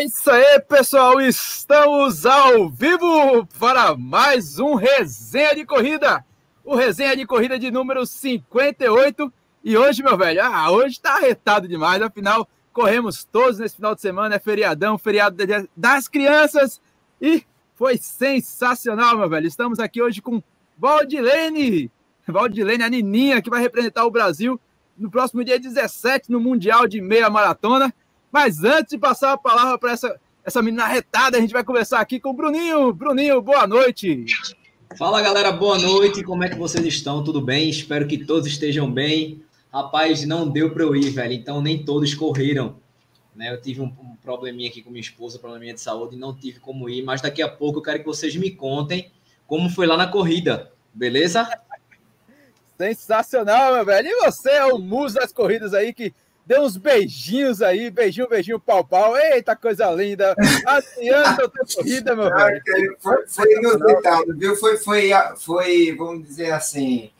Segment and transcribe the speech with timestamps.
[0.00, 1.20] É isso aí, pessoal.
[1.20, 6.24] Estamos ao vivo para mais um resenha de corrida.
[6.64, 9.30] O resenha de corrida de número 58.
[9.62, 12.00] E hoje, meu velho, ah, hoje tá arretado demais.
[12.00, 14.36] Afinal, corremos todos nesse final de semana.
[14.36, 15.36] É feriadão, feriado
[15.76, 16.80] das crianças.
[17.20, 17.44] E
[17.74, 19.48] foi sensacional, meu velho.
[19.48, 20.42] Estamos aqui hoje com
[20.78, 21.90] Valdilene.
[22.26, 24.58] Valdilene, a Nininha, que vai representar o Brasil
[24.96, 27.92] no próximo dia 17 no Mundial de Meia Maratona.
[28.30, 32.00] Mas antes de passar a palavra para essa, essa menina retada, a gente vai conversar
[32.00, 32.92] aqui com o Bruninho.
[32.92, 34.24] Bruninho, boa noite.
[34.96, 36.22] Fala galera, boa noite.
[36.22, 37.24] Como é que vocês estão?
[37.24, 37.68] Tudo bem?
[37.68, 39.42] Espero que todos estejam bem.
[39.72, 41.32] Rapaz, não deu para eu ir, velho.
[41.32, 42.76] Então nem todos correram.
[43.34, 43.52] Né?
[43.52, 46.60] Eu tive um, um probleminha aqui com minha esposa, probleminha de saúde, e não tive
[46.60, 47.02] como ir.
[47.02, 49.10] Mas daqui a pouco eu quero que vocês me contem
[49.50, 51.44] como foi lá na corrida, beleza?
[52.78, 54.06] Sensacional, meu velho.
[54.06, 56.14] E você é o muso das corridas aí que
[56.46, 59.16] deu uns beijinhos aí, beijinho, beijinho, pau, pau.
[59.16, 60.34] Eita, coisa linda.
[60.66, 62.62] Adianta a corrida, meu velho.
[63.00, 64.56] Foi, foi inusitado, viu?
[64.56, 67.10] Foi, foi, foi, vamos dizer assim,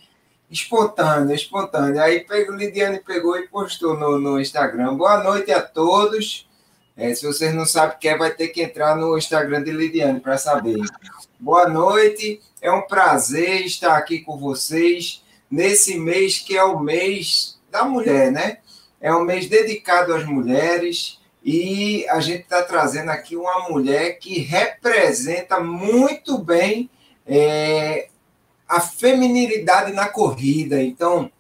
[0.50, 2.02] espontâneo, espontâneo.
[2.02, 4.96] Aí o Lidiane pegou e postou no, no Instagram.
[4.96, 6.48] Boa noite a todos.
[6.96, 10.20] É, se vocês não sabem quem é, vai ter que entrar no Instagram de Lidiane
[10.20, 10.78] para saber.
[11.38, 17.58] Boa noite, é um prazer estar aqui com vocês nesse mês que é o mês
[17.70, 18.58] da mulher, né?
[19.00, 24.40] É um mês dedicado às mulheres e a gente está trazendo aqui uma mulher que
[24.40, 26.90] representa muito bem
[27.26, 28.08] é,
[28.68, 30.82] a feminilidade na corrida.
[30.82, 31.32] Então,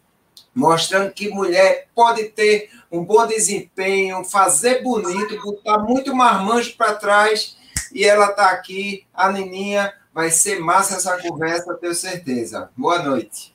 [0.54, 7.56] mostrando que mulher pode ter um bom desempenho, fazer bonito, botar muito marmanjo para trás.
[7.92, 9.92] E ela está aqui, a Nininha.
[10.12, 12.70] Vai ser massa essa conversa, tenho certeza.
[12.76, 13.54] Boa noite.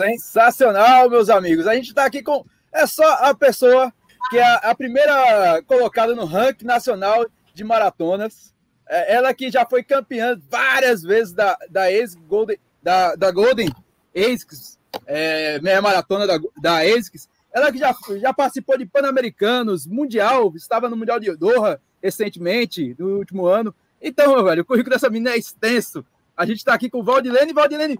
[0.00, 1.66] Sensacional, meus amigos.
[1.66, 3.92] A gente está aqui com é só a pessoa
[4.30, 8.52] que é a primeira colocada no ranking nacional de maratonas.
[8.88, 13.70] É ela que já foi campeã várias vezes da, da ex-Golden, da, da Golden
[14.14, 17.28] ASICS, é, meia maratona da, da ASICS.
[17.52, 23.18] Ela que já, já participou de Pan-Americanos, Mundial, estava no Mundial de Doha recentemente, no
[23.18, 23.74] último ano.
[24.02, 26.04] Então, meu velho, o currículo dessa menina é extenso.
[26.36, 27.52] A gente está aqui com o Valdilene.
[27.52, 27.98] Valdilene,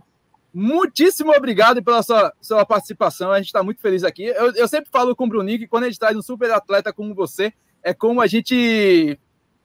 [0.55, 3.33] muitíssimo obrigado pela sua, sua participação.
[3.33, 4.25] A gente está muito feliz aqui.
[4.25, 6.93] Eu, eu, sempre falo com o Bruninho que quando a gente traz um super atleta
[6.93, 9.19] como você, é como a gente.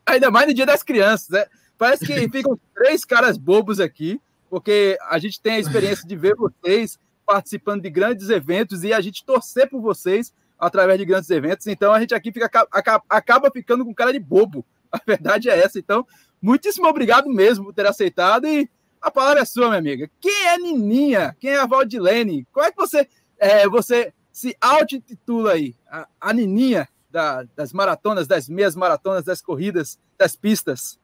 [0.05, 1.45] Ainda mais no dia das crianças, né?
[1.77, 4.19] Parece que ficam três caras bobos aqui,
[4.49, 8.99] porque a gente tem a experiência de ver vocês participando de grandes eventos e a
[8.99, 11.67] gente torcer por vocês através de grandes eventos.
[11.67, 14.65] Então a gente aqui fica, acaba, acaba ficando com cara de bobo.
[14.91, 15.77] A verdade é essa.
[15.77, 16.05] Então,
[16.41, 18.67] muitíssimo obrigado mesmo por ter aceitado e
[19.01, 20.09] a palavra é sua, minha amiga.
[20.19, 21.35] Quem é Nininha?
[21.39, 22.45] Quem é a Valdilene?
[22.51, 25.75] Como é que você, é, você se auto-intitula aí?
[25.89, 30.99] A, a Nininha da, das maratonas, das meias maratonas, das corridas, das pistas?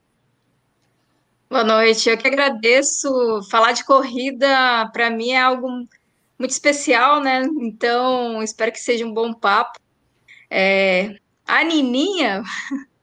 [1.50, 3.10] Boa noite, eu que agradeço.
[3.50, 5.70] Falar de corrida, para mim, é algo
[6.38, 7.44] muito especial, né?
[7.60, 9.80] Então, espero que seja um bom papo.
[10.50, 12.44] É, a Nininha.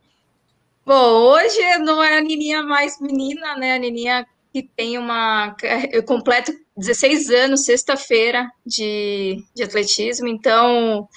[0.85, 3.77] Bom, hoje não é a Nininha mais menina, né?
[3.77, 5.57] A Nininha que tem uma.
[5.91, 11.09] Eu completo 16 anos, sexta-feira, de, de atletismo, então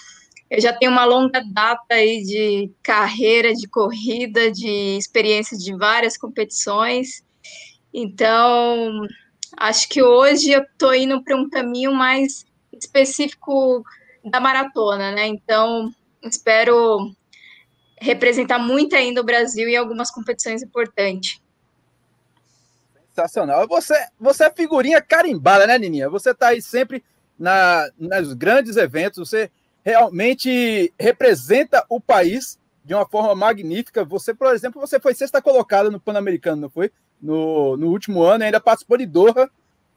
[0.49, 6.17] eu já tenho uma longa data aí de carreira, de corrida, de experiência de várias
[6.17, 7.23] competições.
[7.93, 9.01] Então,
[9.57, 13.83] acho que hoje eu estou indo para um caminho mais específico
[14.23, 15.25] da maratona, né?
[15.27, 15.89] Então,
[16.21, 17.11] espero
[17.99, 21.41] representar muito ainda o Brasil em algumas competições importantes.
[23.15, 23.65] Sensacional.
[23.67, 26.09] Você, você é figurinha carimbada, né, Nininha?
[26.09, 27.01] Você está aí sempre
[27.39, 29.49] na, nos grandes eventos, você
[29.83, 34.03] realmente representa o país de uma forma magnífica.
[34.03, 36.91] Você, por exemplo, você foi sexta colocada no Pan-Americano, não foi?
[37.21, 39.49] No, no último ano, ainda participou de Doha.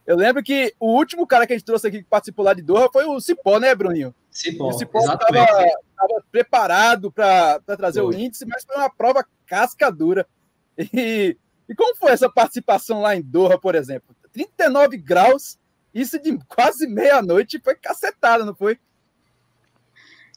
[0.07, 2.63] Eu lembro que o último cara que a gente trouxe aqui que participou lá de
[2.63, 4.15] Doha foi o Cipó, né, Bruninho?
[4.31, 8.15] Cipó, o Cipó estava preparado para trazer foi.
[8.15, 10.25] o índice, mas foi uma prova casca dura.
[10.95, 11.37] E
[11.69, 14.17] e como foi essa participação lá em Doha, por exemplo?
[14.33, 15.59] 39 graus,
[15.93, 18.79] isso de quase meia-noite, foi cacetada, não foi?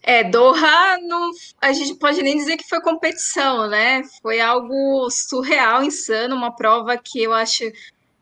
[0.04, 1.32] É, Doha, não,
[1.62, 4.02] a gente pode nem dizer que foi competição, né?
[4.22, 7.64] Foi algo surreal, insano, uma prova que eu acho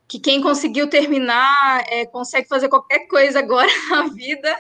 [0.08, 4.54] que quem conseguiu terminar é, consegue fazer qualquer coisa agora na vida,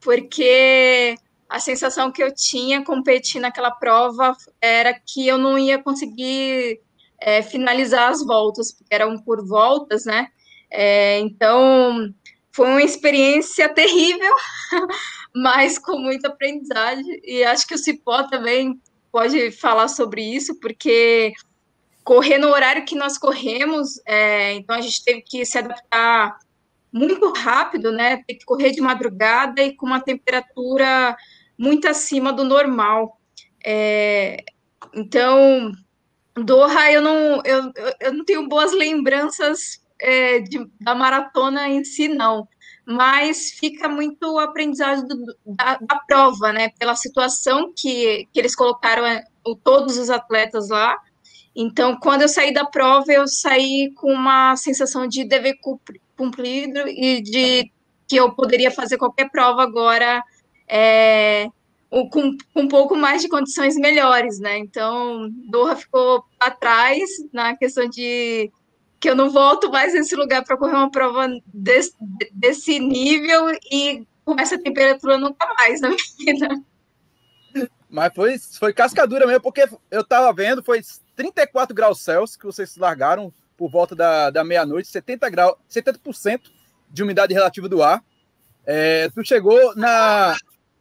[0.00, 1.14] porque
[1.48, 6.80] a sensação que eu tinha competindo naquela prova era que eu não ia conseguir
[7.24, 10.28] é, finalizar as voltas, porque eram por voltas, né?
[10.70, 12.12] É, então,
[12.50, 14.34] foi uma experiência terrível,
[15.34, 17.20] mas com muita aprendizagem.
[17.24, 18.80] E acho que o Cipó também
[19.10, 21.32] pode falar sobre isso, porque
[22.02, 26.36] correr no horário que nós corremos, é, então a gente teve que se adaptar
[26.92, 28.22] muito rápido, né?
[28.26, 31.16] Tem que correr de madrugada e com uma temperatura
[31.56, 33.18] muito acima do normal.
[33.64, 34.44] É,
[34.92, 35.72] então,
[36.34, 42.08] Doha, eu não, eu, eu não tenho boas lembranças é, de, da maratona em si,
[42.08, 42.48] não.
[42.84, 46.70] Mas fica muito aprendizado do, da, da, prova, né?
[46.78, 49.24] Pela situação que, que eles colocaram é,
[49.62, 50.98] todos os atletas lá.
[51.54, 55.56] Então, quando eu saí da prova, eu saí com uma sensação de dever
[56.16, 57.70] cumprido e de
[58.08, 60.24] que eu poderia fazer qualquer prova agora
[60.66, 61.48] é,
[61.92, 64.56] com, com, um pouco mais de condições melhores, né?
[64.56, 67.02] Então, Doha ficou atrás
[67.32, 68.50] na questão de
[68.98, 71.92] que eu não volto mais nesse lugar para correr uma prova desse,
[72.32, 76.48] desse nível e com essa temperatura nunca mais na minha vida.
[77.90, 80.80] Mas foi, foi cascadura mesmo, porque eu tava vendo, foi
[81.14, 86.40] 34 graus Celsius que vocês largaram por volta da, da meia-noite, 70 graus, 70%
[86.88, 88.02] de umidade relativa do ar.
[88.64, 90.34] É, tu chegou na.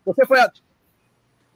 [0.05, 0.49] Você foi a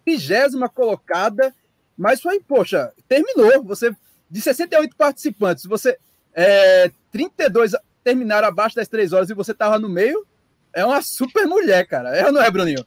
[0.06, 1.54] vigésima colocada,
[1.98, 3.64] mas foi, poxa, terminou.
[3.64, 3.96] Você,
[4.30, 5.98] de 68 participantes, você.
[6.34, 7.72] É, 32
[8.04, 10.26] terminaram abaixo das três horas e você tava no meio.
[10.74, 12.16] É uma super mulher, cara.
[12.16, 12.86] É ou não é, Bruninho?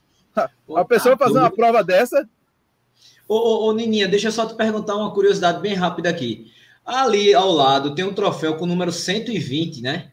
[0.75, 2.27] A pessoa fazer uma prova dessa
[3.29, 6.51] Ô, ô, ô, Nininha, deixa eu só te perguntar uma curiosidade bem rápida aqui.
[6.83, 10.11] Ali ao lado tem um troféu com o número 120, né?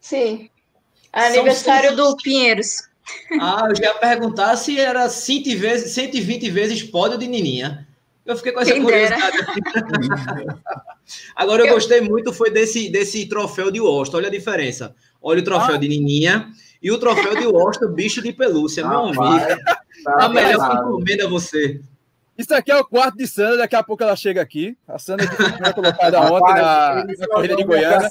[0.00, 0.50] Sim.
[1.12, 2.88] Aniversário do Pinheiros.
[3.40, 7.86] Ah, eu já ia perguntar se era 100 vezes, 120 vezes pódio de Nininha.
[8.24, 9.38] Eu fiquei com essa Quem curiosidade.
[11.34, 14.18] Agora, eu, eu, gostei muito foi desse, desse troféu de Washington.
[14.18, 14.94] Olha a diferença.
[15.20, 15.78] Olha o troféu ah.
[15.78, 16.50] de Nininha
[16.82, 19.62] e o troféu de Washington, bicho de pelúcia, ah, meu amigo.
[20.04, 21.80] Tá a melhor encomenda é você.
[22.36, 24.78] Isso aqui é o quarto de Sandra, daqui a pouco ela chega aqui.
[24.86, 28.08] A Sandra que foi colocada ontem na, na corrida de Goiânia.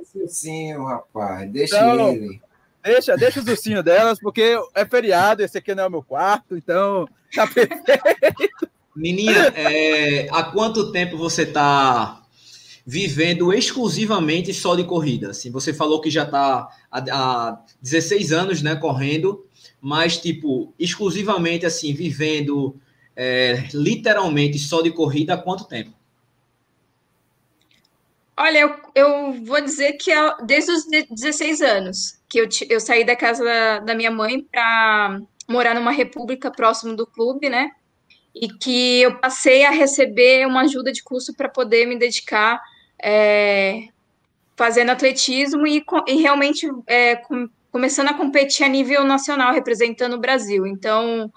[0.00, 1.48] Esse ursinho, rapaz.
[1.52, 2.40] Deixa então, ele.
[2.82, 6.56] Deixa, deixa os ursinhos delas, porque é feriado, esse aqui não é o meu quarto,
[6.56, 8.68] então tá perfeito.
[8.94, 12.22] Menina, é, há quanto tempo você está
[12.84, 15.30] vivendo exclusivamente só de corrida?
[15.30, 19.46] Assim, você falou que já está há, há 16 anos né, correndo,
[19.80, 22.76] mas, tipo, exclusivamente assim, vivendo
[23.14, 25.97] é, literalmente só de corrida há quanto tempo?
[28.40, 33.04] Olha, eu, eu vou dizer que é desde os 16 anos que eu, eu saí
[33.04, 33.42] da casa
[33.84, 37.70] da, minha mãe para morar numa república próximo do clube, né?
[38.34, 42.60] E que eu passei a receber uma ajuda de custo para poder me dedicar
[43.02, 43.88] é,
[44.56, 50.20] fazendo atletismo e, e realmente é, com, começando a competir a nível nacional, representando o
[50.20, 50.66] Brasil.
[50.66, 51.32] Então,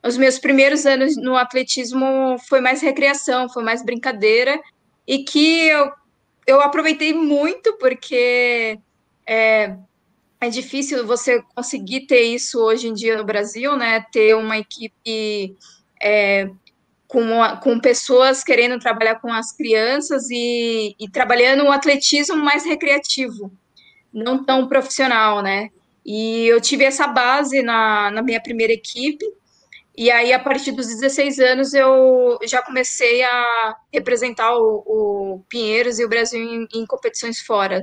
[0.00, 4.60] os meus primeiros anos no atletismo foi mais recreação, foi mais brincadeira,
[5.06, 5.90] e que eu,
[6.46, 8.78] eu aproveitei muito, porque
[9.26, 9.76] é,
[10.40, 14.04] é difícil você conseguir ter isso hoje em dia no Brasil, né?
[14.12, 15.56] Ter uma equipe
[16.00, 16.48] é,
[17.08, 17.26] com,
[17.62, 23.50] com pessoas querendo trabalhar com as crianças e, e trabalhando um atletismo mais recreativo,
[24.12, 25.70] não tão profissional, né?
[26.04, 29.24] E eu tive essa base na, na minha primeira equipe,
[29.96, 35.98] e aí, a partir dos 16 anos, eu já comecei a representar o, o Pinheiros
[35.98, 37.80] e o Brasil em, em competições fora.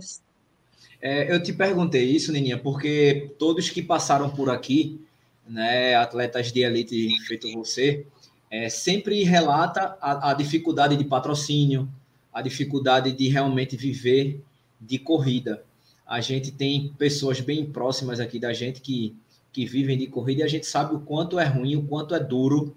[1.01, 5.01] É, eu te perguntei isso, Neninha, porque todos que passaram por aqui,
[5.47, 8.05] né, atletas de elite feito você,
[8.49, 11.89] é, sempre relata a, a, dificuldade de patrocínio,
[12.31, 14.39] a dificuldade de realmente viver
[14.79, 15.63] de corrida.
[16.05, 19.15] A gente tem pessoas bem próximas aqui da gente que,
[19.53, 22.19] que vivem de corrida e a gente sabe o quanto é ruim, o quanto é
[22.19, 22.75] duro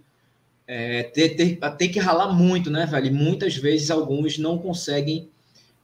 [0.67, 1.31] é, ter,
[1.79, 3.07] ter, que ralar muito, né, velho?
[3.07, 5.31] E muitas vezes alguns não conseguem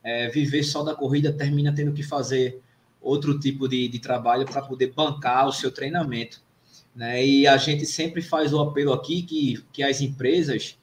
[0.02, 2.60] é, viver só da corrida, termina tendo que fazer
[3.00, 6.42] outro tipo de, de trabalho para poder bancar o seu treinamento.
[6.94, 7.24] Né?
[7.24, 10.76] E a gente sempre faz o apelo aqui que, que as empresas,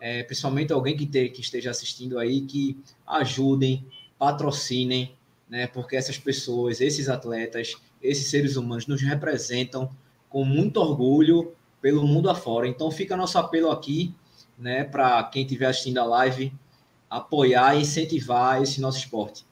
[0.00, 2.76] é, principalmente alguém que, te, que esteja assistindo aí, que
[3.06, 3.84] ajudem,
[4.18, 5.14] patrocinem,
[5.48, 5.66] né?
[5.66, 9.90] porque essas pessoas, esses atletas, esses seres humanos nos representam
[10.28, 12.66] com muito orgulho pelo mundo afora.
[12.66, 14.14] Então fica nosso apelo aqui,
[14.58, 16.52] né, para quem estiver assistindo a live,
[17.08, 19.44] apoiar e incentivar esse nosso esporte.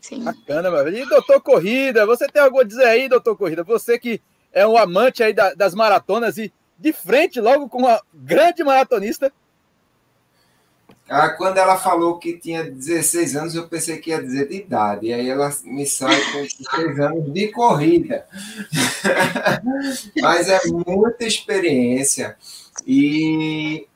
[0.00, 0.24] Sim.
[0.24, 0.88] Bacana, mano.
[0.88, 3.62] E doutor Corrida, você tem algo a dizer aí, doutor Corrida?
[3.62, 4.20] Você que
[4.52, 9.32] é um amante aí da, das maratonas e de frente logo com uma grande maratonista.
[11.12, 15.08] Ah, quando ela falou que tinha 16 anos, eu pensei que ia dizer de idade.
[15.08, 18.24] E aí ela me sai com 16 anos de corrida.
[20.22, 22.36] Mas é muita experiência.
[22.86, 23.88] E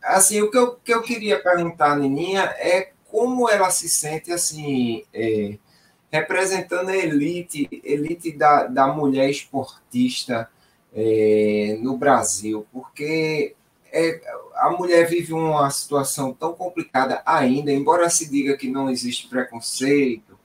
[0.00, 4.30] assim, o que eu, que eu queria perguntar à Nininha é como ela se sente
[4.30, 5.58] assim, é,
[6.12, 10.48] representando a elite, elite da, da mulher esportista
[10.94, 13.56] é, no Brasil, porque
[13.92, 14.20] é,
[14.60, 20.38] a mulher vive uma situação tão complicada ainda, embora se diga que não existe preconceito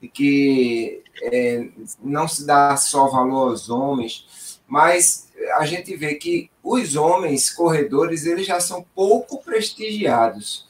[0.00, 1.68] e que é,
[2.02, 8.24] não se dá só valor aos homens, mas a gente vê que os homens corredores
[8.24, 10.66] eles já são pouco prestigiados,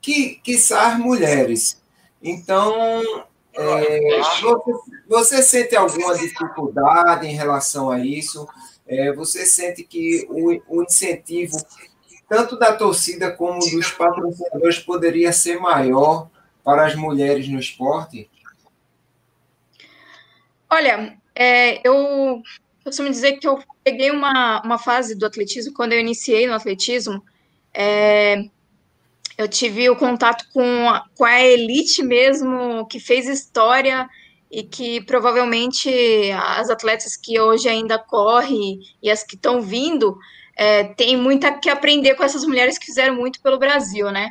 [0.00, 1.82] que, que as mulheres.
[2.22, 4.72] Então, é, você,
[5.08, 8.46] você sente alguma dificuldade em relação a isso?
[8.86, 11.56] É, você sente que o, o, incentivo,
[12.28, 16.28] tanto da torcida como dos patrocinadores, poderia ser maior
[16.64, 18.28] para as mulheres no esporte?
[20.68, 22.42] Olha, é, eu
[22.82, 27.22] costumo dizer que eu peguei uma, uma fase do atletismo, quando eu iniciei no atletismo,
[27.72, 28.44] é,
[29.38, 34.08] eu tive o contato com a, com a elite mesmo, que fez história
[34.50, 35.90] e que provavelmente
[36.32, 40.16] as atletas que hoje ainda correm e as que estão vindo
[40.56, 44.30] é, tem muita que aprender com essas mulheres que fizeram muito pelo Brasil, né?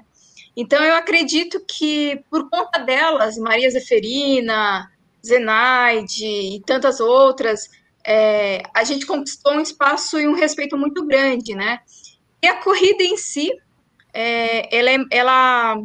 [0.58, 4.90] Então eu acredito que por conta delas, Maria Zeferina,
[5.26, 7.70] Zenaide e tantas outras,
[8.04, 11.80] é, a gente conquistou um espaço e um respeito muito grande, né?
[12.42, 13.52] E a corrida em si,
[14.14, 15.78] é, ela, é, ela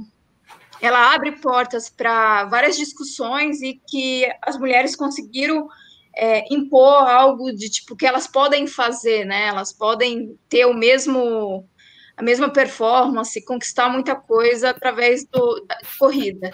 [0.81, 5.69] ela abre portas para várias discussões e que as mulheres conseguiram
[6.17, 9.47] é, impor algo de tipo que elas podem fazer, né?
[9.47, 11.69] Elas podem ter o mesmo
[12.17, 16.51] a mesma performance, conquistar muita coisa através do, da corrida.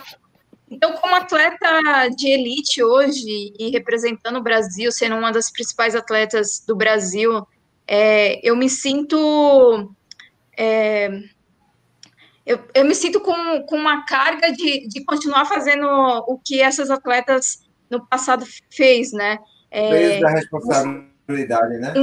[0.70, 6.62] Então, como atleta de elite hoje e representando o Brasil, sendo uma das principais atletas
[6.64, 7.44] do Brasil,
[7.84, 9.92] é, eu me sinto
[10.56, 11.10] é,
[12.46, 15.86] eu, eu me sinto com, com uma carga de, de continuar fazendo
[16.28, 19.38] o que essas atletas no passado fez, né?
[19.70, 21.94] É, peso da responsabilidade, né?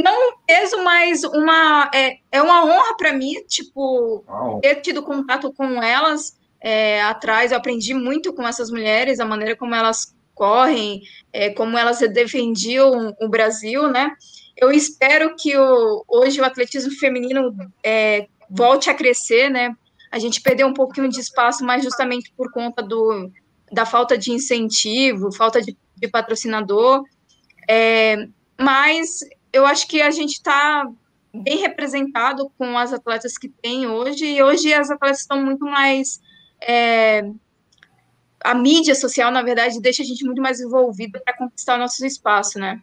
[0.00, 4.24] Não um peso, mas uma é, é uma honra para mim, tipo,
[4.60, 7.52] ter tido contato com elas é, atrás.
[7.52, 13.14] Eu aprendi muito com essas mulheres, a maneira como elas correm, é, como elas defendiam
[13.20, 14.10] o Brasil, né?
[14.56, 19.74] Eu espero que o, hoje o atletismo feminino é, volte a crescer, né?
[20.10, 23.30] A gente perdeu um pouquinho de espaço, mas justamente por conta do,
[23.70, 27.04] da falta de incentivo, falta de, de patrocinador.
[27.68, 29.20] É, mas
[29.52, 30.86] eu acho que a gente está
[31.34, 36.20] bem representado com as atletas que tem hoje, e hoje as atletas estão muito mais.
[36.60, 37.22] É,
[38.40, 42.04] a mídia social, na verdade, deixa a gente muito mais envolvida para conquistar o nosso
[42.06, 42.80] espaço, né?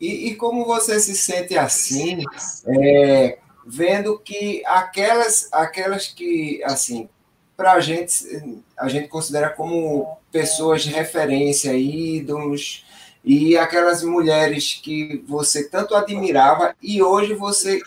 [0.00, 2.22] E, e, como você se sente assim,
[2.66, 7.08] é, vendo que aquelas, aquelas que, assim,
[7.56, 12.84] para a gente, a gente considera como pessoas de referência, ídolos,
[13.24, 17.80] e aquelas mulheres que você tanto admirava e hoje você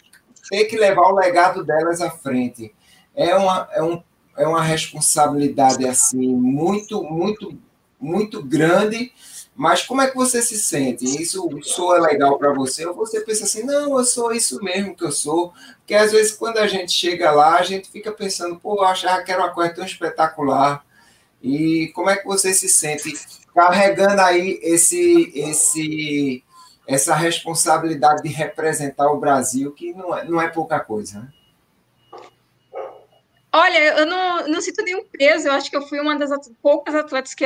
[0.49, 2.73] tem que levar o legado delas à frente.
[3.13, 4.01] É uma, é um,
[4.37, 7.57] é uma responsabilidade, assim, muito, muito,
[7.99, 9.11] muito grande,
[9.55, 11.05] mas como é que você se sente?
[11.05, 12.85] Isso soa legal para você?
[12.85, 15.53] Ou você pensa assim, não, eu sou isso mesmo que eu sou?
[15.77, 19.23] Porque às vezes quando a gente chega lá, a gente fica pensando, pô, eu achava
[19.23, 20.85] que era uma coisa tão espetacular.
[21.41, 23.13] E como é que você se sente
[23.55, 26.43] carregando aí esse, esse,
[26.85, 31.29] essa responsabilidade de representar o Brasil, que não é, não é pouca coisa, né?
[33.53, 35.47] Olha, eu não, não sinto nenhum peso.
[35.47, 36.29] Eu acho que eu fui uma das
[36.61, 37.45] poucas atletas que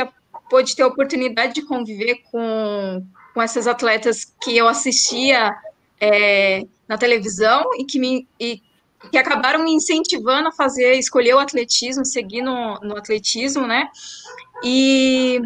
[0.49, 5.55] pôde ter a oportunidade de conviver com, com essas atletas que eu assistia
[5.99, 8.61] é, na televisão e que me e,
[9.11, 13.87] que acabaram me incentivando a fazer, escolher o atletismo, seguir no, no atletismo, né?
[14.63, 15.39] E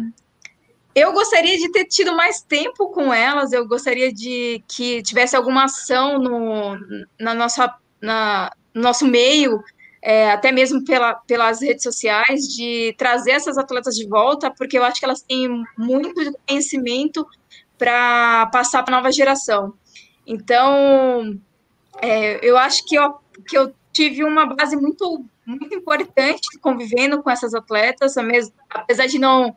[0.94, 5.64] eu gostaria de ter tido mais tempo com elas, eu gostaria de que tivesse alguma
[5.64, 6.76] ação no,
[7.18, 9.62] na nossa, na, no nosso meio,
[10.06, 14.84] é, até mesmo pela, pelas redes sociais, de trazer essas atletas de volta, porque eu
[14.84, 16.12] acho que elas têm muito
[16.46, 17.26] conhecimento
[17.78, 19.72] para passar para a nova geração.
[20.26, 21.40] Então,
[22.02, 23.14] é, eu acho que eu,
[23.48, 28.14] que eu tive uma base muito, muito importante convivendo com essas atletas,
[28.68, 29.56] apesar de não,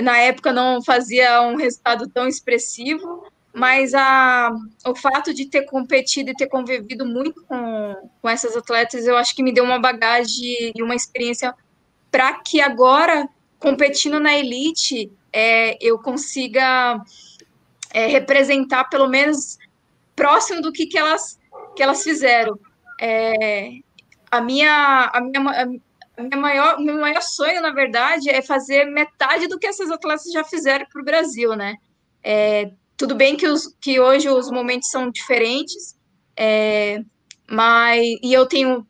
[0.00, 4.50] na época, não fazia um resultado tão expressivo, mas a,
[4.84, 9.34] o fato de ter competido e ter convivido muito com, com essas atletas, eu acho
[9.34, 11.54] que me deu uma bagagem e uma experiência
[12.10, 13.26] para que agora,
[13.58, 17.02] competindo na elite, é, eu consiga
[17.94, 19.58] é, representar pelo menos
[20.14, 21.38] próximo do que, que, elas,
[21.74, 22.58] que elas fizeram.
[23.00, 23.70] É,
[24.30, 25.80] a minha, a minha,
[26.18, 30.30] a minha maior, meu maior sonho, na verdade, é fazer metade do que essas atletas
[30.30, 31.76] já fizeram para o Brasil, né?
[32.96, 35.96] Tudo bem que, os, que hoje os momentos são diferentes,
[36.36, 37.00] é,
[37.48, 38.86] mas e eu tenho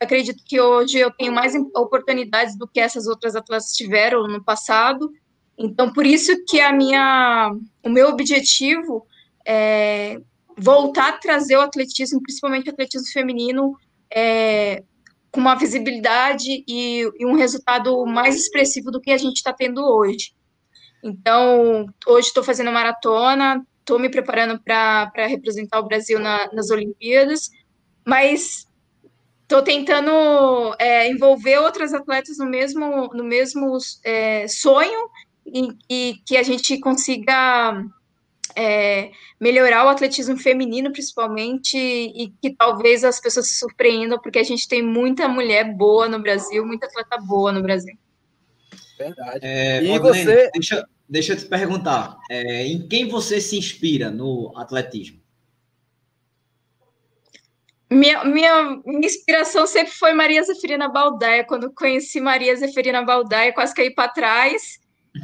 [0.00, 5.10] acredito que hoje eu tenho mais oportunidades do que essas outras atletas tiveram no passado.
[5.56, 9.06] Então, por isso que a minha, o meu objetivo
[9.46, 10.20] é
[10.56, 13.76] voltar a trazer o atletismo, principalmente o atletismo feminino,
[14.12, 14.82] é,
[15.30, 19.84] com uma visibilidade e, e, um resultado mais expressivo do que a gente está tendo
[19.84, 20.32] hoje.
[21.04, 27.50] Então, hoje estou fazendo maratona, estou me preparando para representar o Brasil na, nas Olimpíadas,
[28.06, 28.66] mas
[29.42, 35.10] estou tentando é, envolver outras atletas no mesmo, no mesmo é, sonho
[35.46, 37.84] e, e, que a gente consiga
[38.56, 44.42] é, melhorar o atletismo feminino, principalmente, e que talvez as pessoas se surpreendam, porque a
[44.44, 47.94] gente tem muita mulher boa no Brasil, muita atleta boa no Brasil.
[48.98, 49.40] Verdade.
[49.42, 50.50] É, e você.
[50.54, 55.24] Deixa, deixa eu te perguntar, é, em quem você se inspira no atletismo?
[57.90, 61.44] Minha, minha, inspiração sempre foi Maria Zeferina Baldaia.
[61.44, 64.80] Quando conheci Maria Zeferina Baldaia, quase caí para trás.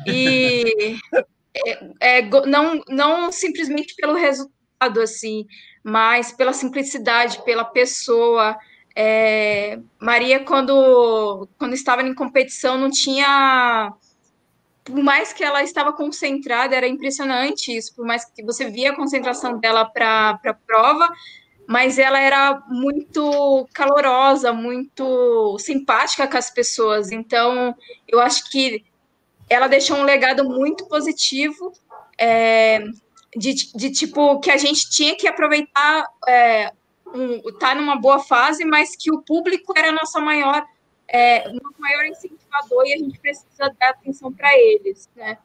[0.07, 0.97] E
[2.01, 5.47] é, é, não, não simplesmente pelo resultado, assim,
[5.83, 8.57] mas pela simplicidade, pela pessoa.
[8.95, 13.93] É, Maria, quando, quando estava em competição, não tinha
[14.91, 18.97] por mais que ela estava concentrada, era impressionante isso, por mais que você via a
[18.97, 21.09] concentração dela para a prova,
[21.67, 27.13] mas ela era muito calorosa, muito simpática com as pessoas.
[27.13, 27.75] Então,
[28.09, 28.85] eu acho que
[29.49, 31.73] ela deixou um legado muito positivo,
[32.19, 32.85] é,
[33.37, 36.73] de, de, tipo, que a gente tinha que aproveitar, é,
[37.15, 40.65] um, tá numa boa fase, mas que o público era a nossa maior
[41.13, 45.37] é, um maior incentivador e a gente precisa dar atenção para eles, né?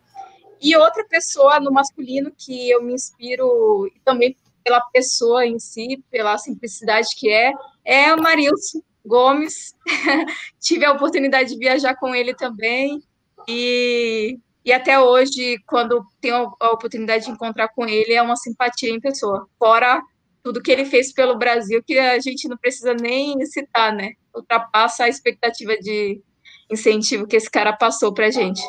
[0.62, 6.38] E outra pessoa no masculino que eu me inspiro também pela pessoa em si, pela
[6.38, 9.76] simplicidade que é, é o Marilson Gomes.
[10.60, 13.04] Tive a oportunidade de viajar com ele também
[13.48, 18.90] e, e até hoje, quando tenho a oportunidade de encontrar com ele, é uma simpatia
[18.90, 19.48] em pessoa.
[19.60, 20.02] Fora
[20.46, 24.12] tudo que ele fez pelo Brasil, que a gente não precisa nem citar, né?
[24.32, 26.22] Ultrapassa a expectativa de
[26.72, 28.62] incentivo que esse cara passou para a gente.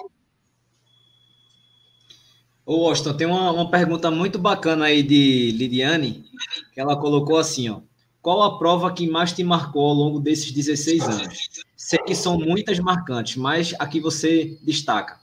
[2.65, 6.25] Ô, Austin, tem uma, uma pergunta muito bacana aí de Lidiane,
[6.73, 7.83] que ela colocou assim, ó.
[8.23, 11.51] Qual a prova que mais te marcou ao longo desses 16 anos?
[11.77, 15.21] Sei que são muitas marcantes, mas a que você destaca?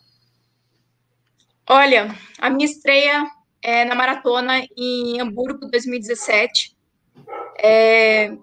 [1.68, 3.28] Olha, a minha estreia
[3.64, 6.76] é, na maratona em Hamburgo 2017.
[7.58, 8.36] É,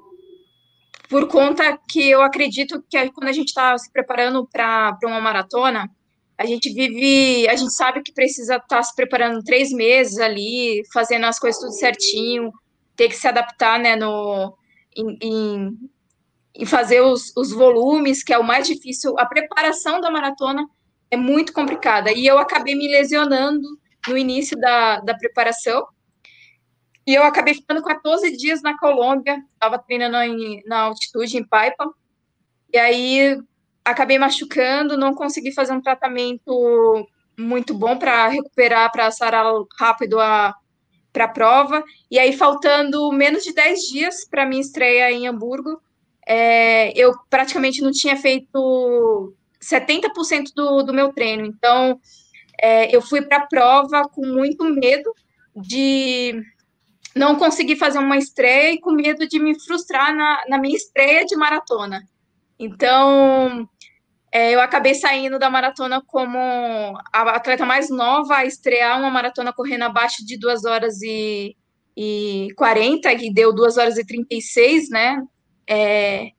[1.10, 5.90] por conta que eu acredito que quando a gente está se preparando para uma maratona,
[6.38, 10.82] a gente vive, a gente sabe que precisa estar tá se preparando três meses ali,
[10.90, 12.50] fazendo as coisas tudo certinho,
[12.96, 14.56] ter que se adaptar, né, no,
[14.96, 15.78] em, em,
[16.54, 19.18] em fazer os, os volumes, que é o mais difícil.
[19.18, 20.66] A preparação da maratona
[21.10, 25.86] é muito complicada, e eu acabei me lesionando no início da, da preparação.
[27.06, 31.92] E eu acabei ficando 14 dias na Colômbia, estava treinando em, na altitude, em Paipa.
[32.72, 33.38] E aí
[33.84, 37.08] acabei machucando, não consegui fazer um tratamento
[37.38, 39.46] muito bom para recuperar, para sarar
[39.78, 40.18] rápido
[41.12, 41.82] para a prova.
[42.10, 45.80] E aí, faltando menos de 10 dias para minha estreia em Hamburgo,
[46.26, 51.44] é, eu praticamente não tinha feito 70% do, do meu treino.
[51.44, 51.98] Então,
[52.60, 55.12] é, eu fui para a prova com muito medo
[55.56, 56.40] de
[57.14, 61.24] não conseguir fazer uma estreia e com medo de me frustrar na, na minha estreia
[61.24, 62.02] de maratona.
[62.58, 63.68] Então,
[64.30, 66.38] é, eu acabei saindo da maratona como
[67.12, 71.56] a atleta mais nova a estrear uma maratona correndo abaixo de 2 horas e,
[71.96, 75.22] e 40, que deu 2 horas e 36, né?
[75.66, 76.30] É,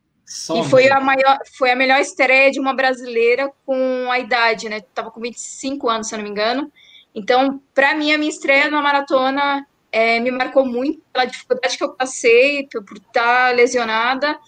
[0.55, 4.81] e foi a, maior, foi a melhor estreia de uma brasileira com a idade, né?
[4.93, 6.71] Tava com 25 anos, se eu não me engano.
[7.13, 11.83] Então, para mim, a minha estreia na maratona é, me marcou muito pela dificuldade que
[11.83, 14.39] eu passei, por, por estar lesionada,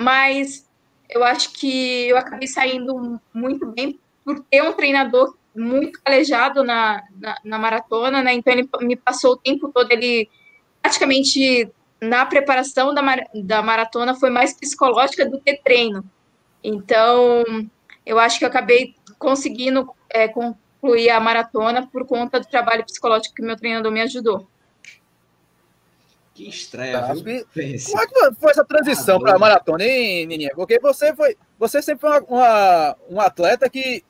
[0.00, 0.68] mas
[1.08, 7.02] eu acho que eu acabei saindo muito bem por ter um treinador muito calejado na,
[7.18, 8.32] na, na, maratona, né?
[8.34, 10.28] Então ele me passou o tempo todo, ele
[10.80, 16.04] praticamente na preparação da, mar, da maratona foi mais psicológica do que treino.
[16.62, 17.44] Então,
[18.04, 23.34] eu acho que eu acabei conseguindo é, concluir a maratona por conta do trabalho psicológico
[23.34, 24.48] que meu treinador me ajudou.
[26.34, 27.08] Que estreia, tá?
[27.08, 30.52] Como é que foi essa transição ah, para a maratona, hein, Nininha?
[30.54, 34.02] Porque você foi, você sempre foi uma, uma, um atleta que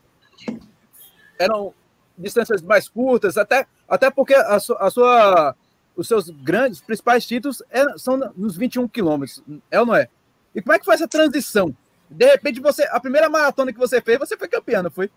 [1.39, 1.75] eram
[2.17, 5.57] distâncias mais curtas, até, até porque a, su, a sua,
[6.01, 10.09] os seus grandes, principais títulos é, são nos 21 quilômetros, é ou não é?
[10.55, 11.77] E como é que foi essa transição?
[12.09, 15.11] De repente, você, a primeira maratona que você fez, você foi campeã, não foi?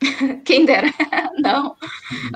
[0.44, 0.86] Quem dera.
[1.38, 1.76] Não.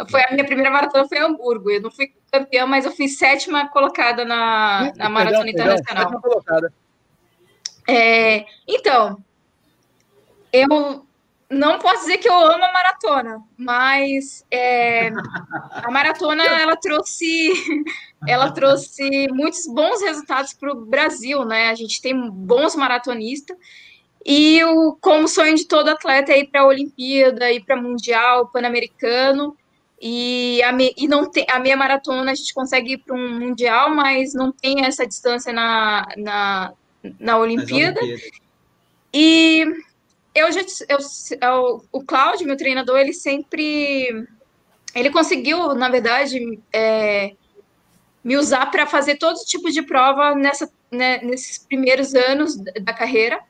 [0.08, 1.70] Foi a minha primeira maratona foi em Hamburgo.
[1.70, 5.84] Eu não fui campeã, mas eu fui sétima colocada na, na maratona perdão, internacional.
[5.84, 6.72] Perdão, sétima colocada.
[7.88, 9.18] É, então,
[10.52, 11.04] eu
[11.52, 15.10] não posso dizer que eu amo a maratona, mas é,
[15.70, 17.52] a maratona ela trouxe
[18.26, 21.68] ela trouxe muitos bons resultados para o Brasil, né?
[21.68, 23.56] A gente tem bons maratonistas
[24.24, 28.48] e o como sonho de todo atleta é ir para a Olimpíada, ir para Mundial,
[28.48, 29.56] Pan-Americano.
[30.00, 33.94] E, a, e não tem, a meia maratona a gente consegue ir para um Mundial,
[33.94, 36.72] mas não tem essa distância na, na,
[37.20, 38.00] na Olimpíada.
[39.12, 39.66] E
[40.34, 40.98] eu já eu,
[41.40, 44.26] eu, o Cláudio, meu treinador, ele sempre
[44.94, 47.32] ele conseguiu, na verdade, é,
[48.22, 53.40] me usar para fazer todo tipo de prova nessa, né, nesses primeiros anos da carreira.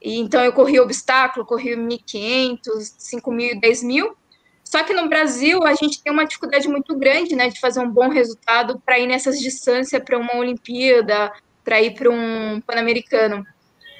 [0.00, 2.60] E, então, eu corri obstáculo, corri 1.500,
[2.98, 4.14] 5.000 10.000.
[4.62, 7.90] Só que no Brasil, a gente tem uma dificuldade muito grande né, de fazer um
[7.90, 11.32] bom resultado para ir nessas distâncias para uma Olimpíada,
[11.64, 13.44] para ir para um Pan-Americano.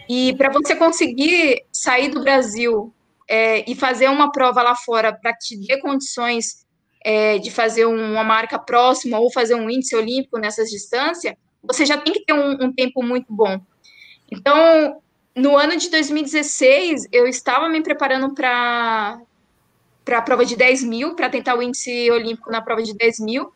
[0.09, 2.93] E para você conseguir sair do Brasil
[3.29, 6.67] é, e fazer uma prova lá fora para te dê condições
[7.05, 11.97] é, de fazer uma marca próxima ou fazer um índice olímpico nessas distâncias, você já
[11.97, 13.61] tem que ter um, um tempo muito bom.
[14.31, 15.01] Então,
[15.35, 19.21] no ano de 2016, eu estava me preparando para
[20.11, 23.53] a prova de 10 mil, para tentar o índice olímpico na prova de 10 mil.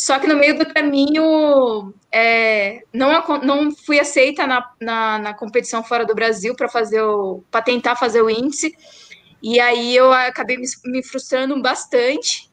[0.00, 5.84] Só que no meio do caminho, é, não, não fui aceita na, na, na competição
[5.84, 7.02] fora do Brasil para fazer
[7.50, 8.74] para tentar fazer o índice.
[9.42, 12.50] E aí eu acabei me, me, frustrando bastante.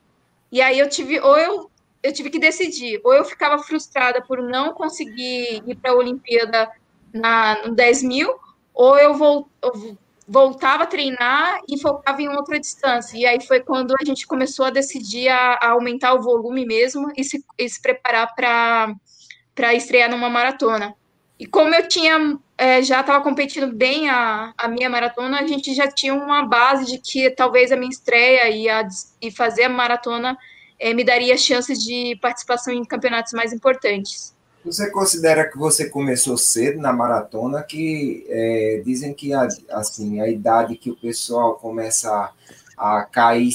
[0.52, 1.72] E aí eu tive, ou eu,
[2.04, 6.70] eu tive que decidir, ou eu ficava frustrada por não conseguir ir para a Olimpíada
[7.14, 8.30] na, no 10 mil,
[8.74, 13.18] ou eu, vou, eu voltava a treinar e focava em outra distância.
[13.18, 17.12] E aí foi quando a gente começou a decidir a, a aumentar o volume mesmo
[17.16, 20.94] e se, e se preparar para estrear numa maratona.
[21.40, 25.74] E como eu tinha é, já estava competindo bem a, a minha maratona, a gente
[25.76, 28.86] já tinha uma base de que talvez a minha estreia e, a,
[29.22, 30.36] e fazer a maratona
[30.80, 34.36] é, me daria chances de participação em campeonatos mais importantes.
[34.67, 40.27] Você considera que você começou cedo na maratona, que é, dizem que a, assim, a
[40.27, 42.34] idade que o pessoal começa
[42.77, 43.49] a, a cair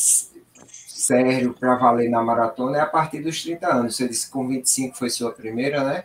[1.03, 3.96] sério para valer na maratona é a partir dos 30 anos.
[3.96, 6.05] Você disse que com 25 foi sua primeira, né?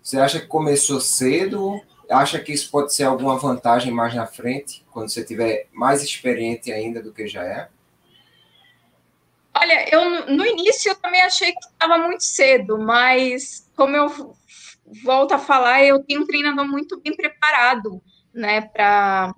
[0.00, 1.80] Você acha que começou cedo?
[2.08, 6.70] Acha que isso pode ser alguma vantagem mais na frente, quando você tiver mais experiente
[6.70, 7.68] ainda do que já é?
[9.56, 14.36] Olha, eu no início eu também achei que estava muito cedo, mas como eu
[15.02, 18.02] volto a falar, eu tenho um treinador muito bem preparado,
[18.32, 19.34] né, para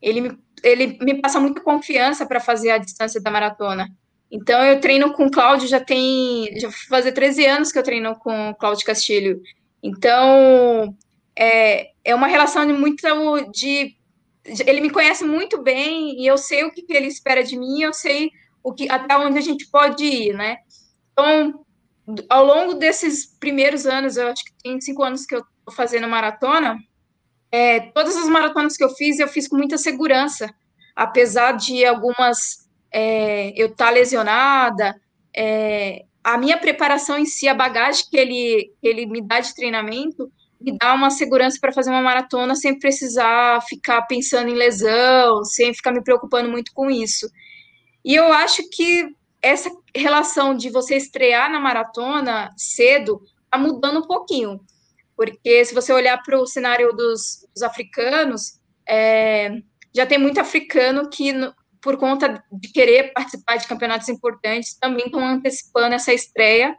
[0.00, 3.88] ele me, ele me passa muita confiança para fazer a distância da maratona.
[4.30, 8.16] Então eu treino com o Cláudio já tem já fazer 13 anos que eu treino
[8.16, 9.40] com o Cláudio Castilho.
[9.82, 10.94] Então
[11.36, 13.02] é, é uma relação de muito
[13.52, 13.96] de,
[14.44, 17.56] de, ele me conhece muito bem e eu sei o que, que ele espera de
[17.56, 18.30] mim, eu sei
[18.62, 20.56] o que até onde a gente pode ir, né?
[21.12, 21.65] Então
[22.28, 26.08] ao longo desses primeiros anos, eu acho que tem cinco anos que eu estou fazendo
[26.08, 26.78] maratona,
[27.50, 30.48] é, todas as maratonas que eu fiz, eu fiz com muita segurança,
[30.94, 35.00] apesar de algumas é, eu estar tá lesionada,
[35.36, 39.54] é, a minha preparação em si, a bagagem que ele, que ele me dá de
[39.54, 45.44] treinamento, me dá uma segurança para fazer uma maratona sem precisar ficar pensando em lesão,
[45.44, 47.30] sem ficar me preocupando muito com isso.
[48.04, 49.08] E eu acho que
[49.46, 54.60] essa relação de você estrear na maratona cedo está mudando um pouquinho.
[55.16, 59.50] Porque se você olhar para o cenário dos, dos africanos, é,
[59.94, 61.32] já tem muito africano que,
[61.80, 66.76] por conta de querer participar de campeonatos importantes, também estão antecipando essa estreia,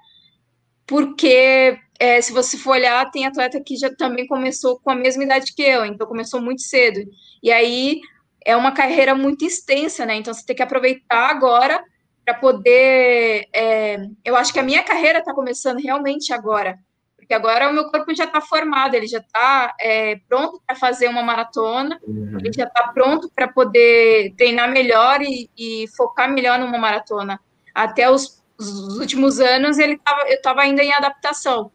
[0.86, 5.24] porque é, se você for olhar, tem atleta que já também começou com a mesma
[5.24, 7.00] idade que eu, então começou muito cedo.
[7.42, 8.00] E aí
[8.46, 10.16] é uma carreira muito extensa, né?
[10.16, 11.84] Então você tem que aproveitar agora
[12.28, 13.48] para poder.
[13.54, 16.78] É, eu acho que a minha carreira está começando realmente agora,
[17.16, 21.08] porque agora o meu corpo já está formado, ele já está é, pronto para fazer
[21.08, 22.38] uma maratona, uhum.
[22.38, 27.40] ele já está pronto para poder treinar melhor e, e, focar melhor numa maratona.
[27.74, 31.72] Até os, os últimos anos ele tava, eu estava ainda em adaptação.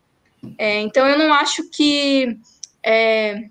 [0.58, 2.36] É, então eu não acho que
[2.84, 3.48] é,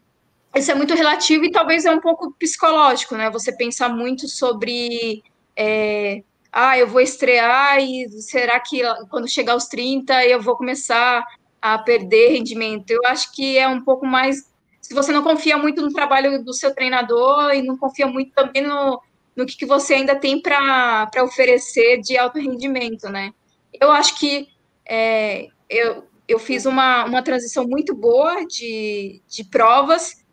[0.55, 3.27] isso é muito relativo e talvez é um pouco psicológico, né?
[3.31, 5.23] Você pensar muito sobre
[5.55, 11.25] é, ah, eu vou estrear e será que quando chegar aos 30 eu vou começar
[11.61, 12.91] a perder rendimento?
[12.91, 14.49] Eu acho que é um pouco mais.
[14.81, 18.63] Se você não confia muito no trabalho do seu treinador e não confia muito também
[18.63, 19.01] no,
[19.35, 23.31] no que, que você ainda tem para oferecer de alto rendimento, né?
[23.79, 24.49] Eu acho que
[24.85, 30.25] é, eu, eu fiz uma, uma transição muito boa de, de provas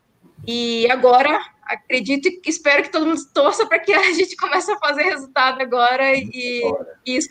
[0.46, 4.78] e agora, acredito e espero que todo mundo torça para que a gente comece a
[4.78, 6.62] fazer resultado agora e,
[7.06, 7.28] e isso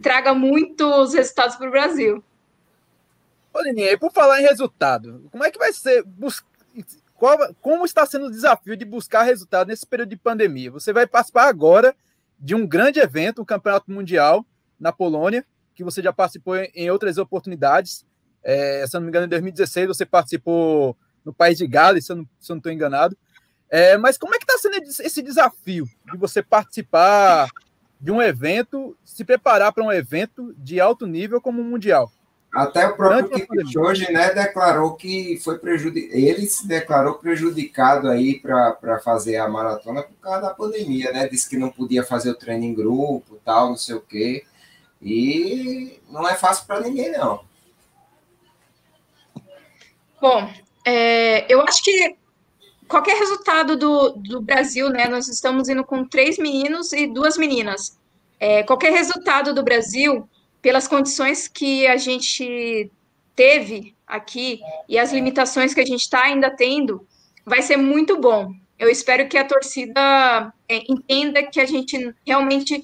[0.00, 2.24] traga muitos resultados para o Brasil.
[3.52, 6.02] Ô, Lininha, e por falar em resultado, como é que vai ser?
[6.04, 6.44] Bus...
[7.14, 10.70] Qual, como está sendo o desafio de buscar resultado nesse período de pandemia?
[10.70, 11.96] Você vai participar agora
[12.38, 14.44] de um grande evento, o um Campeonato Mundial
[14.78, 18.04] na Polônia, que você já participou em outras oportunidades.
[18.44, 22.12] É, se eu não me engano, em 2016 você participou no país de Gales, se
[22.12, 23.16] eu não estou enganado.
[23.70, 27.48] É, mas como é que está sendo esse desafio de você participar
[28.00, 32.10] de um evento, se preparar para um evento de alto nível como o Mundial?
[32.54, 38.40] Até o próprio Kip hoje né, declarou que foi prejudicado, ele se declarou prejudicado aí
[38.40, 41.28] para fazer a maratona por causa da pandemia, né?
[41.28, 44.44] Disse que não podia fazer o treino em grupo, tal, não sei o quê.
[45.02, 47.44] E não é fácil para ninguém, não.
[50.18, 50.50] Bom,
[50.82, 52.16] é, eu acho que
[52.88, 55.08] qualquer resultado do, do Brasil, né?
[55.08, 57.98] Nós estamos indo com três meninos e duas meninas.
[58.38, 60.28] É, qualquer resultado do Brasil,
[60.60, 62.90] pelas condições que a gente
[63.34, 67.06] teve aqui e as limitações que a gente está ainda tendo,
[67.44, 68.52] vai ser muito bom.
[68.78, 72.82] Eu espero que a torcida é, entenda que a gente realmente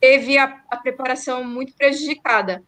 [0.00, 2.62] teve a, a preparação muito prejudicada.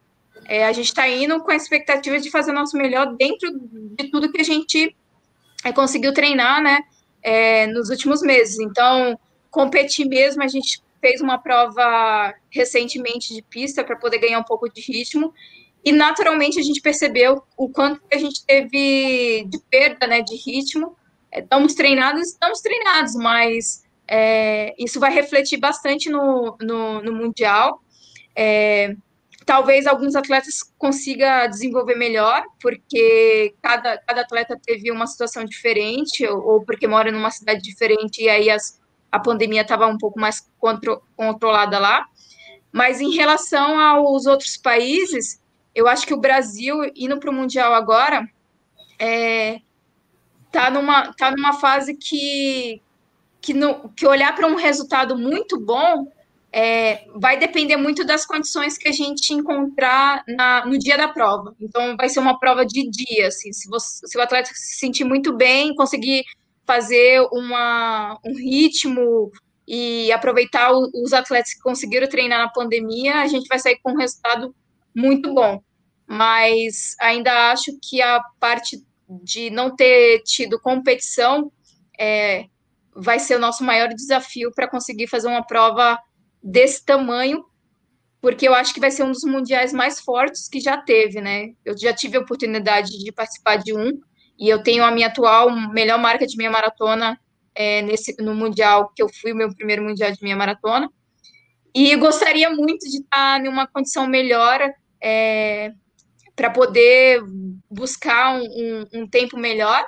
[0.44, 4.10] É, a gente está indo com a expectativa de fazer o nosso melhor dentro de
[4.10, 4.94] tudo que a gente
[5.66, 6.80] é, conseguiu treinar, né,
[7.22, 8.58] é, nos últimos meses.
[8.60, 9.18] Então,
[9.50, 14.68] competir mesmo, a gente fez uma prova recentemente de pista para poder ganhar um pouco
[14.72, 15.32] de ritmo
[15.84, 20.96] e naturalmente a gente percebeu o quanto a gente teve de perda, né, de ritmo.
[21.30, 27.80] É, estamos treinados, estamos treinados, mas é, isso vai refletir bastante no, no, no mundial.
[28.34, 28.94] É,
[29.46, 36.44] Talvez alguns atletas consiga desenvolver melhor, porque cada, cada atleta teve uma situação diferente, ou,
[36.44, 38.80] ou porque mora numa cidade diferente e aí as,
[39.10, 42.04] a pandemia estava um pouco mais contro, controlada lá.
[42.72, 45.40] Mas em relação aos outros países,
[45.72, 48.28] eu acho que o Brasil, indo para o Mundial agora,
[48.98, 49.60] é,
[50.50, 52.82] tá numa, tá numa fase que,
[53.40, 56.10] que, no, que olhar para um resultado muito bom
[56.58, 61.54] é, vai depender muito das condições que a gente encontrar na, no dia da prova.
[61.60, 65.04] Então, vai ser uma prova de dia, assim, se, você, se o atleta se sentir
[65.04, 66.24] muito bem, conseguir
[66.66, 69.30] fazer uma, um ritmo
[69.68, 73.92] e aproveitar o, os atletas que conseguiram treinar na pandemia, a gente vai sair com
[73.92, 74.56] um resultado
[74.94, 75.60] muito bom.
[76.06, 78.82] Mas ainda acho que a parte
[79.22, 81.52] de não ter tido competição
[82.00, 82.46] é,
[82.94, 85.98] vai ser o nosso maior desafio para conseguir fazer uma prova
[86.46, 87.44] desse tamanho,
[88.20, 91.52] porque eu acho que vai ser um dos mundiais mais fortes que já teve, né?
[91.64, 94.00] Eu já tive a oportunidade de participar de um,
[94.38, 97.18] e eu tenho a minha atual melhor marca de minha maratona
[97.52, 100.88] é, nesse, no mundial, que eu fui o meu primeiro mundial de minha maratona.
[101.74, 104.60] E gostaria muito de estar em uma condição melhor
[105.02, 105.72] é,
[106.34, 107.20] para poder
[107.68, 109.84] buscar um, um, um, tempo melhor,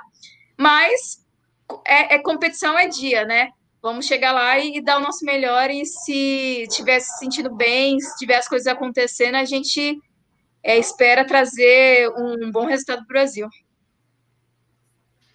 [0.57, 1.25] mas
[1.87, 3.49] é, é competição é dia, né?
[3.81, 5.69] Vamos chegar lá e dar o nosso melhor.
[5.69, 9.97] E se tiver se sentindo bem, se tiver as coisas acontecendo, a gente
[10.61, 13.49] é, espera trazer um bom resultado para o Brasil.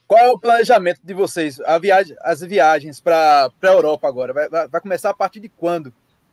[0.07, 1.59] Qual é o planejamento de vocês?
[1.61, 4.33] A viagem, as viagens para a Europa agora?
[4.35, 5.93] Vai, vai, vai, começar a partir de quando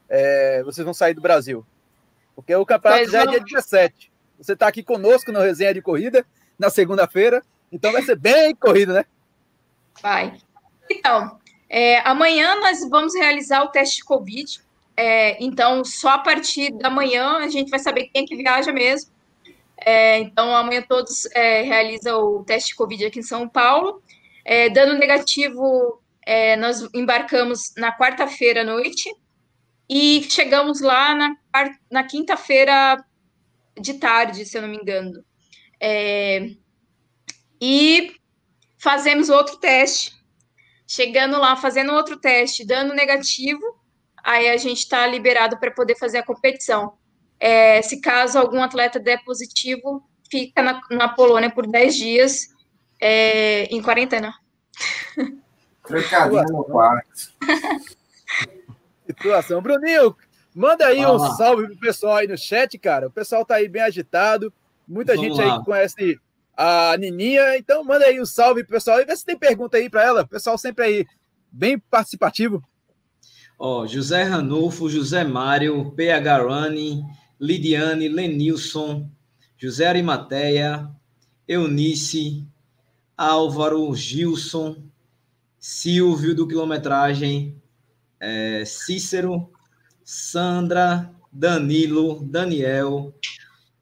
[0.09, 1.65] é, vocês vão sair do Brasil?
[2.35, 4.11] Porque o campeonato pois já é dia 17.
[4.37, 6.25] Você está aqui conosco na resenha de corrida,
[6.59, 7.41] na segunda-feira.
[7.71, 9.05] Então vai ser bem corrido, né?
[10.01, 10.37] Vai.
[10.89, 11.39] Então,
[11.73, 14.59] é, amanhã nós vamos realizar o teste Covid.
[14.97, 18.73] É, então, só a partir da manhã a gente vai saber quem é que viaja
[18.73, 19.09] mesmo.
[19.77, 24.03] É, então, amanhã todos é, realizam o teste Covid aqui em São Paulo.
[24.43, 29.09] É, dando negativo, é, nós embarcamos na quarta-feira à noite
[29.89, 31.37] e chegamos lá na,
[31.89, 33.01] na quinta-feira
[33.79, 35.23] de tarde, se eu não me engano.
[35.79, 36.49] É,
[37.61, 38.13] e
[38.77, 40.20] fazemos outro teste.
[40.93, 43.61] Chegando lá, fazendo outro teste, dando negativo,
[44.21, 46.97] aí a gente está liberado para poder fazer a competição.
[47.39, 52.41] É, se caso algum atleta der positivo, fica na, na Polônia por 10 dias
[52.99, 54.33] é, em quarentena.
[55.87, 57.07] Trancadinho no quarto.
[59.07, 59.61] Situação.
[59.61, 60.13] Bruninho,
[60.53, 63.07] manda aí um salve pro pessoal aí no chat, cara.
[63.07, 64.53] O pessoal tá aí bem agitado.
[64.85, 65.53] Muita Vamos gente lá.
[65.53, 66.19] aí que conhece
[66.55, 67.57] a Nininha.
[67.57, 70.21] Então, manda aí um salve pessoal e vê se tem pergunta aí para ela.
[70.21, 71.05] O pessoal sempre aí
[71.51, 72.63] bem participativo.
[73.57, 77.03] Ó, José Ranulfo, José Mário, PH Running,
[77.39, 79.09] Lidiane, Lenilson,
[79.57, 80.89] José Arimateia,
[81.47, 82.47] Eunice,
[83.15, 84.83] Álvaro, Gilson,
[85.59, 87.61] Silvio do Quilometragem,
[88.19, 89.51] é, Cícero,
[90.03, 93.13] Sandra, Danilo, Daniel,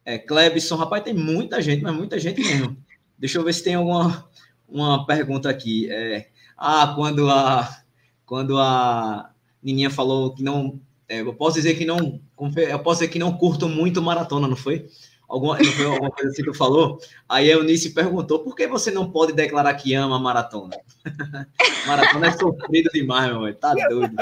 [0.09, 0.75] é, Clebson.
[0.75, 2.75] Rapaz, tem muita gente, mas muita gente mesmo.
[3.17, 4.27] Deixa eu ver se tem alguma
[4.67, 5.91] uma pergunta aqui.
[5.91, 7.81] É, ah, quando a,
[8.25, 10.79] quando a Nininha falou que não.
[11.07, 12.19] É, eu posso dizer que não.
[12.55, 14.87] Eu posso dizer que não curto muito maratona, não foi?
[15.27, 16.99] Alguma, não foi alguma coisa assim que tu falou?
[17.27, 20.75] Aí a Eunice perguntou: por que você não pode declarar que ama maratona?
[21.85, 23.53] maratona é sofrido demais, meu irmão.
[23.59, 24.15] Tá doido.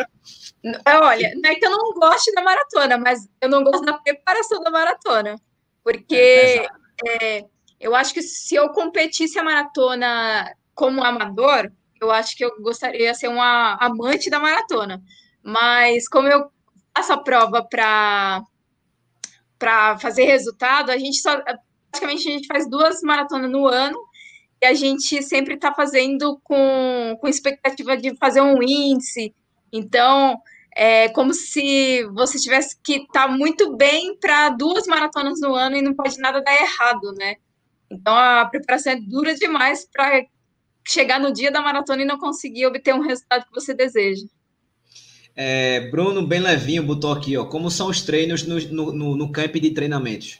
[0.85, 4.61] Olha, não é que eu não gosto da maratona, mas eu não gosto da preparação
[4.61, 5.39] da maratona.
[5.87, 7.45] Porque é, é,
[7.79, 11.71] eu acho que se eu competisse a maratona como amador,
[12.01, 15.01] eu acho que eu gostaria de ser uma amante da maratona.
[15.41, 16.51] Mas como eu
[16.93, 18.43] faço a prova para
[19.57, 21.41] para fazer resultado, a gente só
[21.89, 23.97] praticamente a gente faz duas maratonas no ano
[24.61, 29.33] e a gente sempre está fazendo com, com expectativa de fazer um índice.
[29.71, 30.37] Então,
[30.79, 35.75] é como se você tivesse que estar tá muito bem para duas maratonas no ano
[35.75, 37.37] e não pode nada dar errado, né?
[37.89, 40.23] Então a preparação é dura demais para
[40.87, 44.27] chegar no dia da maratona e não conseguir obter um resultado que você deseja.
[45.35, 47.45] É, Bruno, bem levinho, botou aqui, ó.
[47.45, 48.59] Como são os treinos no,
[48.93, 50.39] no, no, camp de treinamentos?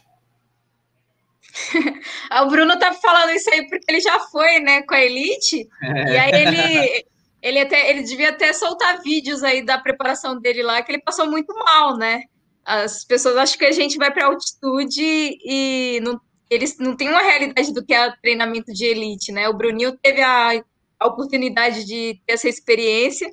[2.44, 5.68] o Bruno tá falando isso aí porque ele já foi, né, com a Elite.
[5.82, 6.14] É.
[6.14, 7.06] E aí ele,
[7.42, 11.30] ele até ele devia até soltar vídeos aí da preparação dele lá, que ele passou
[11.30, 12.24] muito mal, né?
[12.66, 16.20] As pessoas acham que a gente vai para altitude e não,
[16.50, 19.48] eles não têm uma realidade do que é treinamento de elite, né?
[19.48, 20.62] O Bruninho teve a,
[21.00, 23.32] a oportunidade de ter essa experiência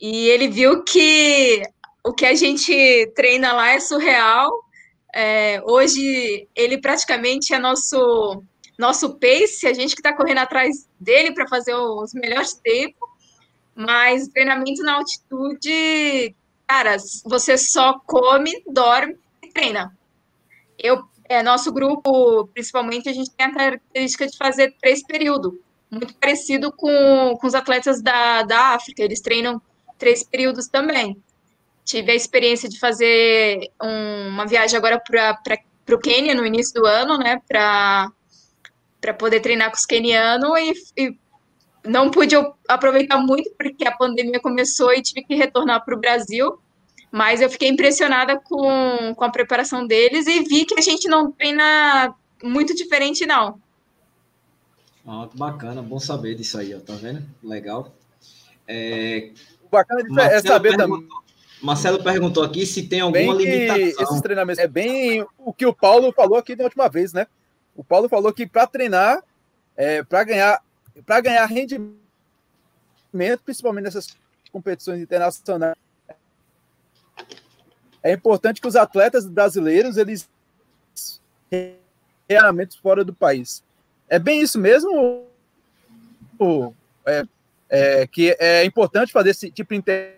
[0.00, 1.62] e ele viu que
[2.04, 4.50] o que a gente treina lá é surreal.
[5.14, 8.42] É, hoje ele praticamente é nosso
[8.78, 13.11] nosso pace, a gente que está correndo atrás dele para fazer os melhores tempos.
[13.74, 16.34] Mas treinamento na altitude,
[16.66, 19.96] cara, você só come, dorme e treina.
[20.78, 25.52] Eu, é, nosso grupo, principalmente, a gente tem a característica de fazer três períodos,
[25.90, 29.60] muito parecido com, com os atletas da, da África, eles treinam
[29.98, 31.16] três períodos também.
[31.84, 36.86] Tive a experiência de fazer um, uma viagem agora para o Quênia no início do
[36.86, 38.10] ano, né, para
[39.18, 40.58] poder treinar com os quenianos
[40.96, 41.18] e, e
[41.84, 42.34] não pude
[42.68, 46.58] aproveitar muito porque a pandemia começou e tive que retornar para o Brasil,
[47.10, 51.30] mas eu fiquei impressionada com, com a preparação deles e vi que a gente não
[51.30, 53.60] treina muito diferente, não.
[55.06, 57.24] Ah, bacana, bom saber disso aí, ó, tá vendo?
[57.42, 57.92] Legal.
[58.66, 59.30] É...
[59.70, 61.06] Bacana de é saber também.
[61.60, 64.04] Marcelo perguntou aqui se tem alguma bem limitação.
[64.04, 67.26] Esses treinamentos é bem o que o Paulo falou aqui na última vez, né?
[67.74, 69.22] O Paulo falou que para treinar,
[69.76, 70.60] é, para ganhar
[71.00, 71.96] para ganhar rendimento,
[73.44, 74.16] principalmente nessas
[74.50, 75.76] competições internacionais,
[78.02, 80.28] é importante que os atletas brasileiros eles
[82.28, 83.62] realmente fora do país.
[84.08, 85.26] É bem isso mesmo?
[87.06, 87.24] É,
[87.68, 90.16] é, que é importante fazer esse tipo de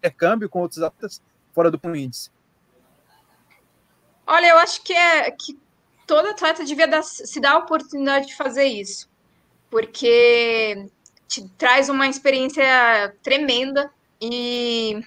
[0.00, 1.22] intercâmbio com outros atletas
[1.54, 2.30] fora do índice?
[4.26, 5.56] Olha, eu acho que é que
[6.06, 9.08] todo atleta devia dar, se dar a oportunidade de fazer isso
[9.74, 10.86] porque
[11.26, 13.90] te traz uma experiência tremenda
[14.22, 15.02] e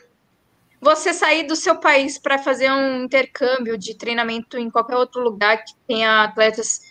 [0.82, 5.64] você sair do seu país para fazer um intercâmbio de treinamento em qualquer outro lugar
[5.64, 6.82] que tenha atletas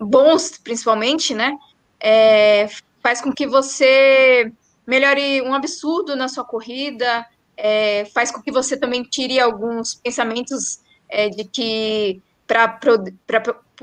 [0.00, 1.54] bons, principalmente, né?
[2.00, 2.66] É,
[3.02, 4.50] faz com que você
[4.86, 7.26] melhore um absurdo na sua corrida,
[7.58, 12.78] é, faz com que você também tire alguns pensamentos é, de que para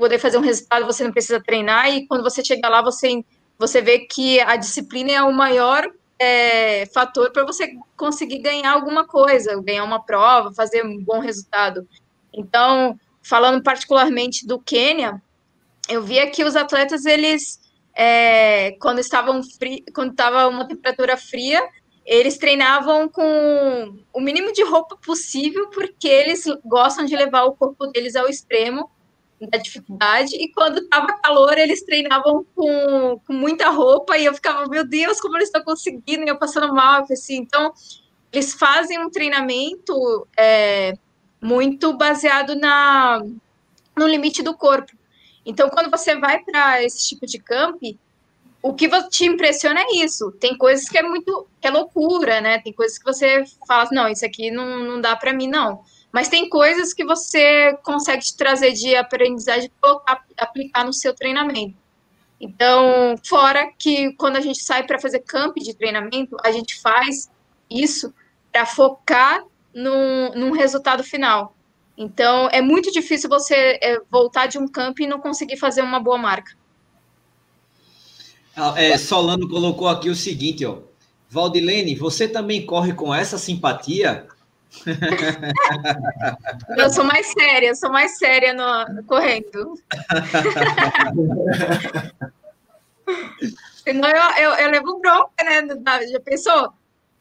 [0.00, 3.22] poder fazer um resultado, você não precisa treinar, e quando você chega lá, você,
[3.58, 5.86] você vê que a disciplina é o maior
[6.18, 11.86] é, fator para você conseguir ganhar alguma coisa, ganhar uma prova, fazer um bom resultado.
[12.32, 15.20] Então, falando particularmente do Quênia,
[15.88, 17.60] eu via que os atletas, eles,
[17.94, 21.62] é, quando estavam fri quando estava uma temperatura fria,
[22.06, 27.86] eles treinavam com o mínimo de roupa possível, porque eles gostam de levar o corpo
[27.88, 28.90] deles ao extremo
[29.48, 34.66] da dificuldade, e quando estava calor, eles treinavam com, com muita roupa, e eu ficava,
[34.66, 37.72] meu Deus, como eles estão conseguindo, e eu passando mal, assim, então,
[38.32, 40.94] eles fazem um treinamento é,
[41.40, 43.24] muito baseado na,
[43.96, 44.92] no limite do corpo.
[45.44, 47.82] Então, quando você vai para esse tipo de camp,
[48.62, 50.30] o que te impressiona é isso.
[50.32, 52.58] Tem coisas que é muito que é loucura, né?
[52.58, 55.82] Tem coisas que você fala, não, isso aqui não, não dá para mim, não.
[56.12, 61.14] Mas tem coisas que você consegue te trazer de aprendizagem e colocar, aplicar no seu
[61.14, 61.76] treinamento.
[62.40, 67.30] Então, fora que quando a gente sai para fazer camp de treinamento, a gente faz
[67.70, 68.12] isso
[68.50, 69.44] para focar
[69.74, 71.54] num, num resultado final.
[71.96, 76.00] Então, é muito difícil você é, voltar de um camp e não conseguir fazer uma
[76.00, 76.56] boa marca.
[78.56, 80.78] Ah, é, Solano colocou aqui o seguinte, ó.
[81.28, 84.26] Valdilene, você também corre com essa simpatia?
[86.76, 89.74] Eu sou mais séria, sou mais séria no, correndo.
[93.82, 95.66] Senão eu, eu, eu levo bronca, né?
[96.10, 96.72] Já pensou?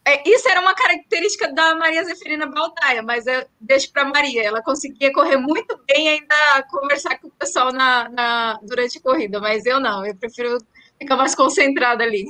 [0.06, 4.43] É, isso era uma característica da Maria Zeferina Baldaia, mas eu deixo para Maria.
[4.43, 9.02] Ela conseguia correr muito bem e ainda conversar com o pessoal na, na, durante a
[9.02, 10.58] corrida, mas eu não, eu prefiro
[10.97, 12.26] ficar mais concentrada ali.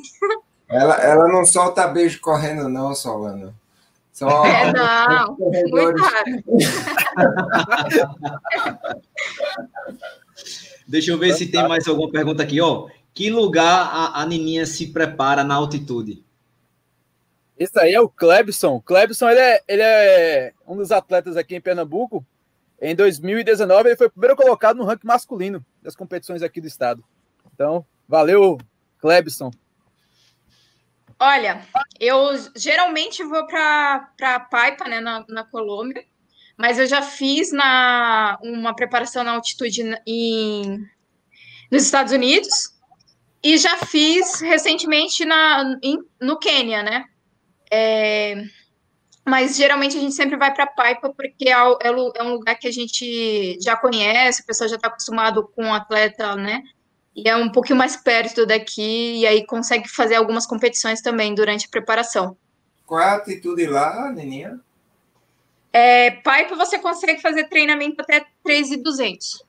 [0.69, 3.55] Ela, ela não solta beijo correndo, não, Solana.
[4.19, 6.43] Só é, não, muito raro.
[10.85, 12.89] Deixa eu ver se tem mais alguma pergunta aqui, ó.
[13.13, 16.21] Que lugar a, a Nininha se prepara na altitude?
[17.57, 18.81] Esse aí é o Klebson.
[18.81, 22.25] Klebson ele é, ele é um dos atletas aqui em Pernambuco.
[22.81, 27.01] Em 2019, ele foi o primeiro colocado no ranking masculino das competições aqui do estado.
[27.53, 28.57] Então, valeu,
[28.97, 29.49] Klebson.
[31.19, 31.67] Olha,
[31.99, 32.17] eu
[32.55, 36.05] geralmente vou para Paipa, né, na, na Colômbia,
[36.57, 40.79] mas eu já fiz na, uma preparação na altitude em,
[41.69, 42.49] nos Estados Unidos
[43.43, 47.05] e já fiz recentemente na, em, no Quênia, né?
[47.71, 48.41] É,
[49.25, 52.67] mas geralmente a gente sempre vai para Paipa porque é, é, é, um lugar que
[52.67, 56.63] a gente já conhece, a pessoa já está acostumado com o atleta, né?
[57.15, 61.65] E é um pouquinho mais perto daqui, e aí consegue fazer algumas competições também durante
[61.65, 62.37] a preparação.
[62.85, 64.59] Qual é a atitude lá, Neninha?
[65.71, 69.45] É, Paipa você consegue fazer treinamento até 3,200.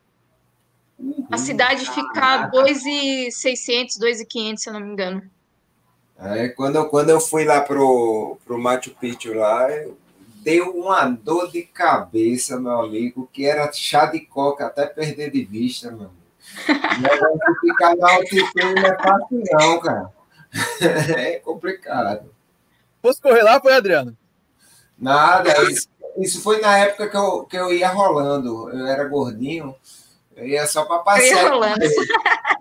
[0.99, 1.25] Uhum.
[1.31, 5.23] A cidade fica 2,600, 2,500, se eu não me engano.
[6.19, 9.67] É, quando, eu, quando eu fui lá pro, pro Machu Picchu lá,
[10.43, 15.43] deu uma dor de cabeça, meu amigo, que era chá de coca até perder de
[15.43, 16.20] vista, meu amigo.
[16.99, 20.11] Negócio ficar na altitude não é fácil, não, cara.
[21.17, 22.29] É complicado.
[23.01, 24.17] Fosse correr lá, foi, Adriano?
[24.97, 25.87] Nada, isso,
[26.17, 28.69] isso foi na época que eu, que eu ia rolando.
[28.69, 29.75] Eu era gordinho,
[30.35, 31.51] eu ia só para passear.
[31.51, 31.75] Eu ia,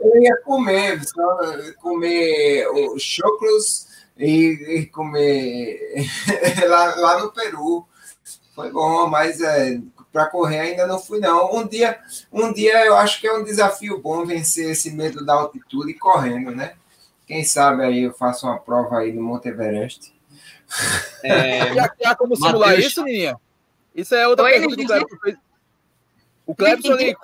[0.01, 1.39] eu ia comer, só
[1.81, 6.07] comer os choclos e, e comer
[6.69, 7.87] lá, lá no Peru.
[8.55, 9.81] Foi bom, mas é,
[10.13, 11.55] para correr ainda não fui não.
[11.55, 11.99] Um dia,
[12.33, 16.51] um dia eu acho que é um desafio bom vencer esse medo da altitude correndo,
[16.51, 16.75] né?
[17.27, 20.13] Quem sabe aí eu faço uma prova aí no Monte Everest.
[21.23, 21.75] É...
[21.75, 22.87] Já, já como simular Mateus...
[22.87, 23.37] isso, Ninha?
[23.95, 25.37] Isso é outra Oi, pergunta que o Clebson fez.
[26.47, 27.15] O Clebson ali,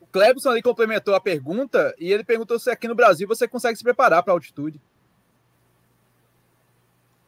[0.00, 3.76] o Clebson ali complementou a pergunta e ele perguntou se aqui no Brasil você consegue
[3.76, 4.80] se preparar para altitude.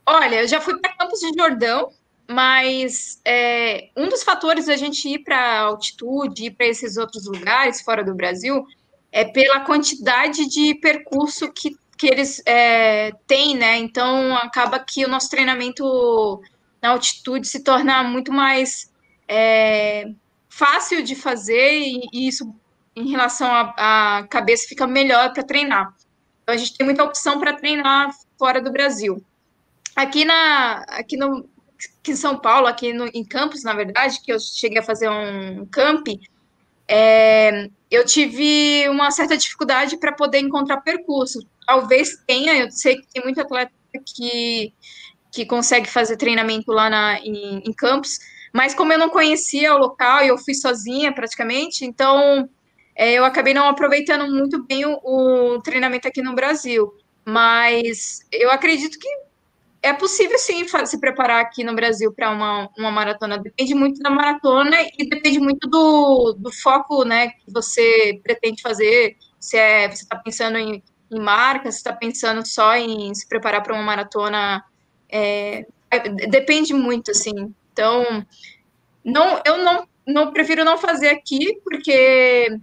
[0.06, 1.92] Olha, eu já fui para Campos de Jordão,
[2.28, 7.80] mas é, um dos fatores da gente ir para altitude, ir para esses outros lugares
[7.80, 8.66] fora do Brasil,
[9.10, 13.78] é pela quantidade de percurso que, que eles é, têm, né?
[13.78, 16.42] Então acaba que o nosso treinamento
[16.82, 18.92] na altitude se torna muito mais
[19.26, 20.04] é,
[20.50, 22.54] fácil de fazer e, e isso
[22.94, 25.94] em relação à cabeça fica melhor para treinar.
[26.42, 29.24] Então a gente tem muita opção para treinar fora do Brasil.
[29.96, 31.48] Aqui na aqui no
[31.78, 35.08] aqui em São Paulo, aqui no, em Campos, na verdade, que eu cheguei a fazer
[35.08, 36.08] um camp,
[36.86, 41.46] é, eu tive uma certa dificuldade para poder encontrar percurso.
[41.66, 43.72] Talvez tenha, eu sei que tem muito atleta
[44.04, 44.72] que,
[45.30, 48.18] que consegue fazer treinamento lá na, em, em Campos,
[48.52, 52.48] mas como eu não conhecia o local e eu fui sozinha praticamente, então
[52.96, 56.92] é, eu acabei não aproveitando muito bem o, o treinamento aqui no Brasil.
[57.24, 59.08] Mas eu acredito que
[59.82, 63.38] é possível sim se preparar aqui no Brasil para uma, uma maratona.
[63.38, 69.16] Depende muito da maratona e depende muito do, do foco né, que você pretende fazer.
[69.38, 73.62] Se é, você está pensando em, em marca, se está pensando só em se preparar
[73.62, 74.64] para uma maratona.
[75.08, 77.54] É, é, depende muito, assim.
[77.72, 78.26] Então,
[79.04, 82.58] não, eu não, não prefiro não fazer aqui, porque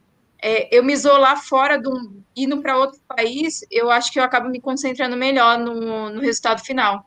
[0.47, 4.47] é, eu me isolar fora, do, indo para outro país, eu acho que eu acabo
[4.47, 7.03] me concentrando melhor no, no resultado final.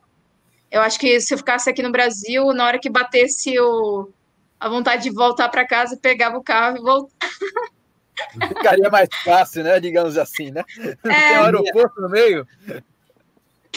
[0.68, 4.10] Eu acho que se eu ficasse aqui no Brasil, na hora que batesse o,
[4.58, 7.28] a vontade de voltar para casa, pegava o carro e voltar.
[8.48, 9.78] Ficaria mais fácil, né?
[9.78, 10.64] Digamos assim, né?
[10.76, 12.44] É, Tem um aeroporto no meio.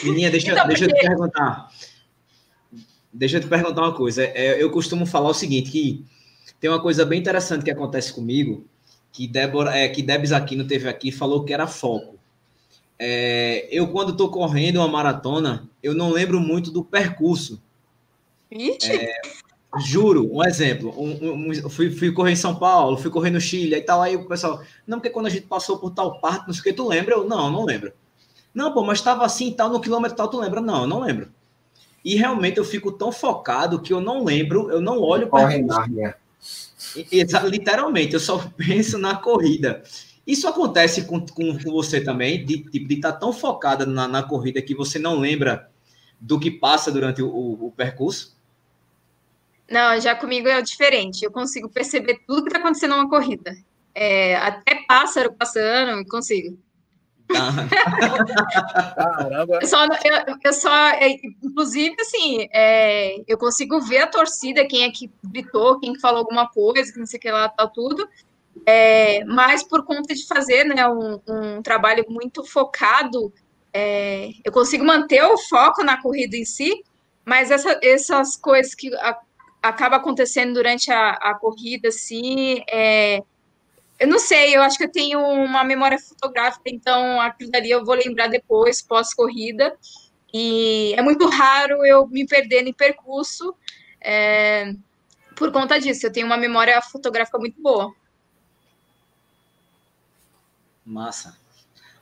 [0.04, 0.98] Menina, deixa, então, deixa porque...
[0.98, 1.72] eu te perguntar.
[3.14, 4.24] Deixa eu te perguntar uma coisa.
[4.24, 6.04] É, eu costumo falar o seguinte, que
[6.60, 8.68] tem uma coisa bem interessante que acontece comigo,
[9.12, 12.20] que Débora, é, que Debs Aquino teve aqui falou que era foco.
[12.98, 17.62] É, eu, quando estou correndo uma maratona, eu não lembro muito do percurso.
[18.92, 19.22] É,
[19.80, 20.94] juro, um exemplo.
[20.98, 24.16] Um, um, fui, fui correr em São Paulo, fui correr no Chile, aí tal, aí
[24.16, 26.74] o pessoal, não, porque quando a gente passou por tal parte, não sei o que,
[26.74, 27.16] tu lembra?
[27.16, 27.92] Eu, não, não lembro.
[28.54, 30.62] Não, pô, mas estava assim e tal, no quilômetro tal, tu lembra?
[30.62, 31.30] Não, eu não lembro.
[32.04, 35.50] E realmente eu fico tão focado que eu não lembro, eu não olho para
[37.50, 39.84] Literalmente, eu só penso na corrida.
[40.26, 44.24] Isso acontece com, com, com você também, de estar de tá tão focada na, na,
[44.24, 45.70] corrida que você não lembra
[46.20, 48.38] do que passa durante o, o, o percurso?
[49.70, 51.24] Não, já comigo é diferente.
[51.24, 53.58] Eu consigo perceber tudo que está acontecendo numa corrida.
[53.96, 56.58] É, até pássaro passando, eu consigo.
[58.96, 59.60] Caramba.
[59.62, 61.10] Eu só, eu, eu só é,
[61.44, 66.20] inclusive, assim, é, eu consigo ver a torcida, quem é que gritou, quem que falou
[66.20, 68.08] alguma coisa, que não sei o que lá, tal, tudo.
[68.66, 73.34] É, mas por conta de fazer né, um, um trabalho muito focado,
[73.74, 76.84] é, eu consigo manter o foco na corrida em si,
[77.26, 79.18] mas essa, essas coisas que a,
[79.62, 83.24] acaba acontecendo durante a, a corrida, assim, é,
[84.02, 87.86] eu não sei, eu acho que eu tenho uma memória fotográfica, então aquilo dali eu
[87.86, 89.78] vou lembrar depois, pós-corrida.
[90.34, 93.56] E é muito raro eu me perder no percurso
[94.04, 94.74] é,
[95.36, 96.08] por conta disso.
[96.08, 97.94] Eu tenho uma memória fotográfica muito boa.
[100.84, 101.38] Massa.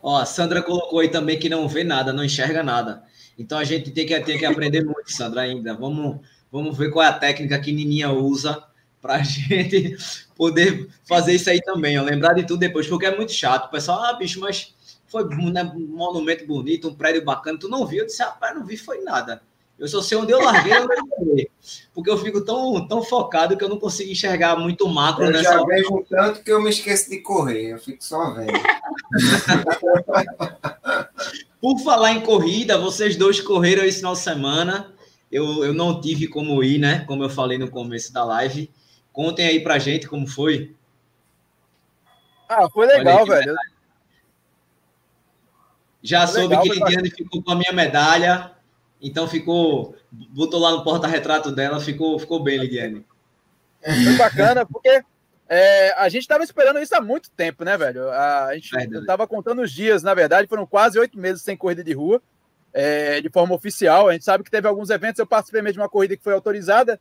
[0.02, 3.04] Ó, a Sandra colocou aí também que não vê nada, não enxerga nada.
[3.38, 5.74] Então a gente tem que, tem que aprender muito, Sandra, ainda.
[5.74, 8.69] Vamos, vamos ver qual é a técnica que Nininha usa
[9.02, 9.98] para a gente
[10.36, 13.68] poder fazer isso aí também, ó, lembrar de tudo depois, porque é muito chato.
[13.68, 14.74] O pessoal, ah, bicho, mas
[15.08, 18.00] foi né, um monumento bonito, um prédio bacana, tu não viu?
[18.00, 19.42] Eu disse, rapaz, não vi, foi nada.
[19.78, 20.90] Eu só sei onde eu larguei, eu não
[21.94, 25.54] porque eu fico tão, tão focado que eu não consigo enxergar muito macro eu nessa
[25.54, 28.52] já vejo tanto que eu me esqueço de correr, eu fico só vendo.
[31.62, 34.94] Por falar em corrida, vocês dois correram esse final de semana.
[35.32, 37.04] Eu, eu não tive como ir, né?
[37.06, 38.70] Como eu falei no começo da live.
[39.20, 40.74] Contem aí pra gente como foi.
[42.48, 43.54] Ah, foi legal, velho.
[46.02, 48.54] Já foi soube legal, que Lidiane ficou com a minha medalha,
[49.02, 53.06] então ficou, botou lá no porta-retrato dela, ficou, ficou bem, Lidiane.
[53.84, 55.04] Foi bacana, porque
[55.50, 58.10] é, a gente estava esperando isso há muito tempo, né, velho?
[58.12, 61.92] A, gente estava contando os dias, na verdade, foram quase oito meses sem corrida de
[61.92, 62.22] rua,
[62.72, 64.08] é, de forma oficial.
[64.08, 66.32] A gente sabe que teve alguns eventos, eu participei mesmo de uma corrida que foi
[66.32, 66.98] autorizada,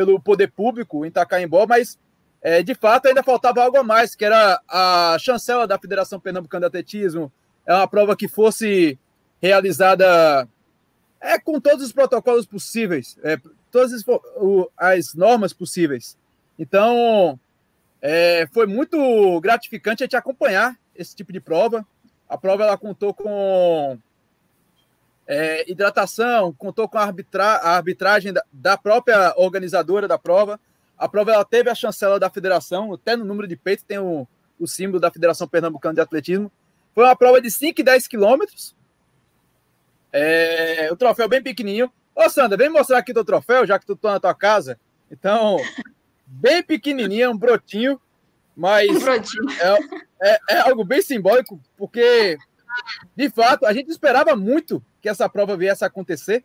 [0.00, 1.98] pelo poder público em Itacaimbó, mas
[2.40, 6.62] é, de fato ainda faltava algo a mais, que era a chancela da Federação Pernambucana
[6.62, 7.30] de Atletismo.
[7.66, 8.98] É uma prova que fosse
[9.42, 10.48] realizada
[11.20, 13.38] é, com todos os protocolos possíveis, é,
[13.70, 16.16] todas as, o, as, normas possíveis.
[16.58, 17.38] Então,
[18.00, 21.86] é, foi muito gratificante a gente acompanhar esse tipo de prova.
[22.26, 23.98] A prova ela contou com
[25.30, 30.58] é, hidratação, contou com a, arbitra a arbitragem da, da, própria organizadora da prova.
[30.98, 34.26] A prova ela teve a chancela da federação, até no número de peito tem o,
[34.58, 36.50] o símbolo da Federação Pernambucana de Atletismo.
[36.92, 38.74] Foi uma prova de 5 e 10 quilômetros.
[40.12, 41.92] É, o troféu bem pequenininho.
[42.12, 44.80] Ô, Sandra, vem mostrar aqui teu troféu, já que tu tá na tua casa.
[45.08, 45.58] Então,
[46.26, 48.00] bem pequenininho, um brotinho,
[48.56, 49.48] mas um brotinho.
[50.20, 52.36] É, é, é algo bem simbólico, porque,
[53.16, 56.44] de fato, a gente esperava muito que essa prova viesse a acontecer.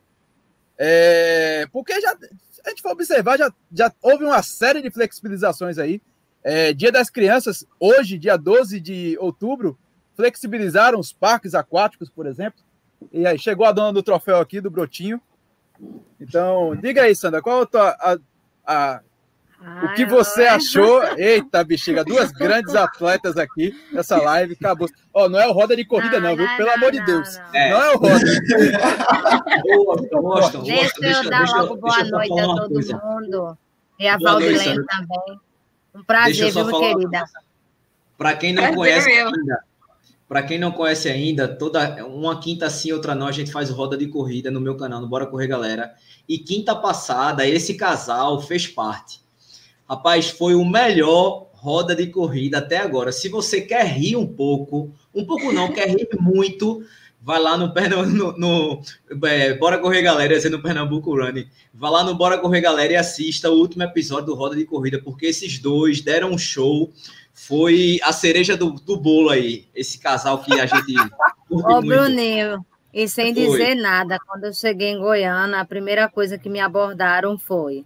[0.77, 2.17] É, porque já,
[2.65, 6.01] a gente for observar, já, já houve uma série de flexibilizações aí.
[6.43, 9.77] É, dia das Crianças, hoje, dia 12 de outubro,
[10.15, 12.61] flexibilizaram os parques aquáticos, por exemplo.
[13.11, 15.21] E aí, chegou a dona do troféu aqui, do Brotinho.
[16.19, 17.89] Então, diga aí, Sandra, qual a tua.
[17.89, 18.17] A,
[18.65, 19.01] a,
[19.83, 21.03] o que você achou?
[21.17, 24.53] Eita, bexiga, duas grandes atletas aqui nessa live.
[24.53, 24.87] Acabou.
[25.13, 26.47] Ó, oh, não é o roda de corrida, não, não viu?
[26.57, 27.37] Pelo não, amor de Deus.
[27.37, 27.69] Não, é.
[27.69, 28.19] não é o roda.
[30.99, 32.69] deixa eu dar logo boa noite a todo
[33.03, 33.57] mundo.
[33.97, 35.39] E a Valdilene também.
[35.95, 37.23] Um prazer, viu, querida?
[38.17, 39.63] Para quem não conhece ainda,
[40.27, 43.97] para quem não conhece ainda, toda uma quinta sim, outra não, a gente faz roda
[43.97, 45.93] de corrida no meu canal, no Bora Correr Galera.
[46.27, 49.24] E quinta passada, esse casal fez parte.
[49.87, 53.11] Rapaz, foi o melhor roda de corrida até agora.
[53.11, 56.83] Se você quer rir um pouco, um pouco não, quer rir muito,
[57.21, 57.73] vai lá no,
[58.05, 58.81] no, no
[59.27, 61.47] é, Bora Correr Galera, ia ser no Pernambuco Running.
[61.73, 65.01] Vai lá no Bora Correr Galera e assista o último episódio do Roda de Corrida,
[65.03, 66.91] porque esses dois deram um show.
[67.33, 70.93] Foi a cereja do, do bolo aí, esse casal que a gente.
[71.49, 73.43] Ô, Bruninho, e sem foi.
[73.43, 77.83] dizer nada, quando eu cheguei em Goiânia, a primeira coisa que me abordaram foi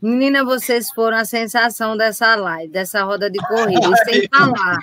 [0.00, 3.88] Menina, vocês foram a sensação dessa live, dessa roda de corrida.
[3.88, 4.78] E sem falar,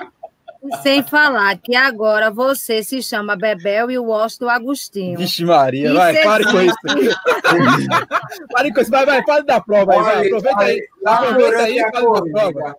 [0.84, 5.18] sem falar que agora você se chama Bebel e o Washington Agostinho.
[5.18, 6.76] Vixe, Maria, vai, pare com isso.
[8.52, 10.90] pare com isso, vai, vai, fale da prova aí, vai, aproveita aí.
[11.06, 12.78] Aproveita aí e fale da prova.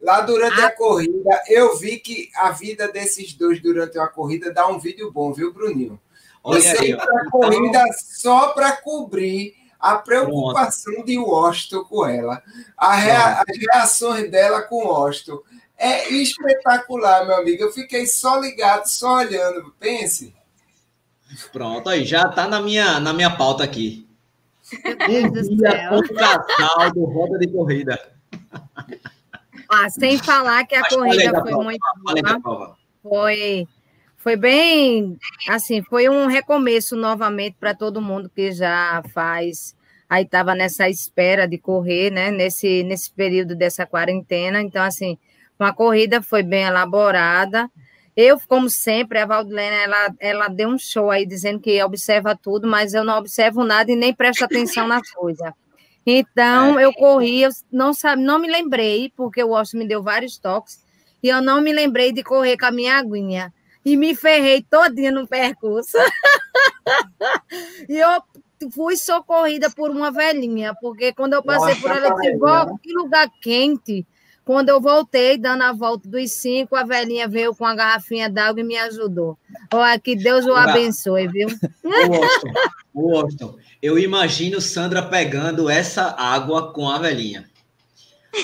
[0.00, 4.68] Lá durante a corrida, eu vi que a vida desses dois durante a corrida dá
[4.68, 5.98] um vídeo bom, viu, Bruninho?
[6.44, 11.06] Você ir para a corrida só para cobrir a preocupação Pronto.
[11.06, 12.42] de Washington com ela,
[12.80, 15.40] rea, as reações dela com Washington.
[15.76, 17.62] É espetacular, meu amigo.
[17.62, 19.72] Eu fiquei só ligado, só olhando.
[19.78, 20.34] Pense.
[21.52, 24.08] Pronto, aí já está na minha, na minha pauta aqui.
[25.08, 26.02] Meu Deus do céu.
[26.56, 28.12] casal do Roda de Corrida.
[29.70, 32.76] Ah, sem falar que a corrida foi prova, muito boa.
[33.02, 33.68] Foi,
[34.18, 35.16] foi bem,
[35.48, 39.76] assim, foi um recomeço novamente para todo mundo que já faz,
[40.10, 45.16] aí estava nessa espera de correr, né, nesse, nesse período dessa quarentena, então, assim,
[45.58, 47.70] uma corrida foi bem elaborada,
[48.16, 52.66] eu, como sempre, a Valdilena, ela, ela deu um show aí dizendo que observa tudo,
[52.66, 55.52] mas eu não observo nada e nem presto atenção nas coisas.
[56.04, 60.36] Então, eu corri, eu não, sabe, não me lembrei, porque o Washington me deu vários
[60.36, 60.84] toques,
[61.22, 63.52] e eu não me lembrei de correr com a minha aguinha
[63.84, 65.96] e me ferrei todinha no percurso.
[67.88, 68.22] e eu
[68.72, 72.78] fui socorrida por uma velhinha, porque quando eu passei Nossa, por ela, eu disse, oh,
[72.78, 74.06] que lugar quente.
[74.44, 78.62] Quando eu voltei, dando a volta dos cinco, a velhinha veio com a garrafinha d'água
[78.62, 79.38] e me ajudou.
[79.72, 81.48] Olha, que Deus o abençoe, viu?
[82.94, 87.48] O Austin, eu imagino Sandra pegando essa água com a velhinha.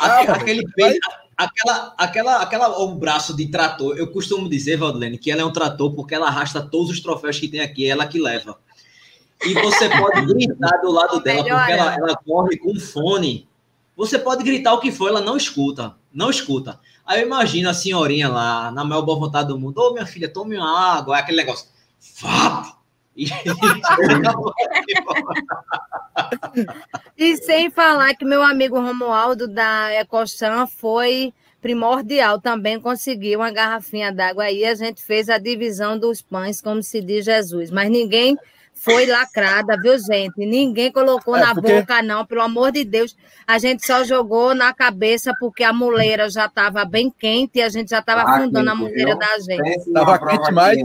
[0.01, 5.31] Ah, aquele peito, Aquela, aquela, aquela, o braço de trator, eu costumo dizer, Valdilene, que
[5.31, 8.07] ela é um trator porque ela arrasta todos os troféus que tem aqui, é ela
[8.07, 8.59] que leva.
[9.45, 13.49] E você pode gritar do lado dela, porque ela, ela corre com fone.
[13.97, 16.81] Você pode gritar o que for, ela não escuta, não escuta.
[17.07, 20.07] Aí eu imagino a senhorinha lá, na maior boa vontade do mundo, ô oh, minha
[20.07, 21.69] filha, tome uma água, é aquele negócio.
[22.01, 22.84] Fap!
[27.17, 34.13] e sem falar que meu amigo Romualdo da Ecochan foi primordial também conseguiu uma garrafinha
[34.13, 38.37] d'água aí a gente fez a divisão dos pães como se diz Jesus mas ninguém
[38.75, 40.45] foi lacrada viu gente?
[40.45, 41.73] Ninguém colocou é, na porque...
[41.73, 43.17] boca não pelo amor de Deus.
[43.47, 47.69] A gente só jogou na cabeça porque a muleira já estava bem quente e a
[47.69, 49.79] gente já estava ah, afundando a muleira da gente.
[49.79, 50.79] Estava quente mais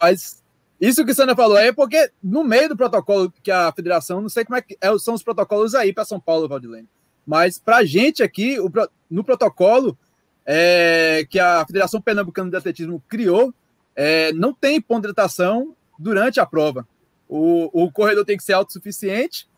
[0.00, 0.41] mas
[0.88, 4.28] isso que a Sandra falou é porque no meio do protocolo que a federação, não
[4.28, 6.88] sei como é que é, são os protocolos aí para São Paulo, Valdilene,
[7.26, 8.70] mas para a gente aqui, o,
[9.08, 9.96] no protocolo
[10.44, 13.54] é, que a Federação Pernambucana de Atletismo criou,
[13.94, 16.86] é, não tem hidratação durante a prova.
[17.28, 19.48] O, o corredor tem que ser autossuficiente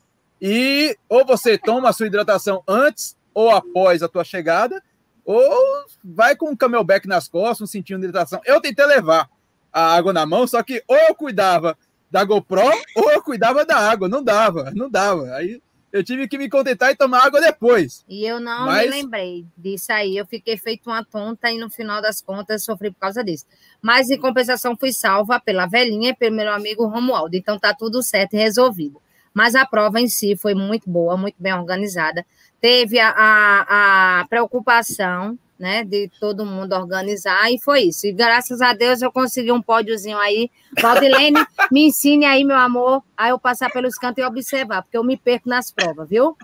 [0.40, 4.82] e ou você toma a sua hidratação antes ou após a tua chegada,
[5.24, 8.40] ou vai com um camelback nas costas, um cintinho de hidratação.
[8.44, 9.28] Eu tentei levar,
[9.74, 11.76] a água na mão, só que ou eu cuidava
[12.08, 12.62] da GoPro
[12.94, 14.08] ou eu cuidava da água.
[14.08, 15.34] Não dava, não dava.
[15.34, 15.60] Aí
[15.92, 18.04] eu tive que me contentar e tomar água depois.
[18.08, 18.84] E eu não Mas...
[18.84, 20.16] me lembrei disso aí.
[20.16, 23.46] Eu fiquei feito uma tonta e no final das contas sofri por causa disso.
[23.82, 27.36] Mas em compensação fui salva pela velhinha e pelo meu amigo Romualdo.
[27.36, 29.02] Então tá tudo certo e resolvido.
[29.32, 32.24] Mas a prova em si foi muito boa, muito bem organizada.
[32.60, 38.06] Teve a, a, a preocupação né, de todo mundo organizar, e foi isso.
[38.06, 40.50] E graças a Deus eu consegui um pódiozinho aí.
[40.78, 41.42] Valdilene,
[41.72, 45.16] me ensine aí, meu amor, a eu passar pelos cantos e observar, porque eu me
[45.16, 46.36] perco nas provas, viu?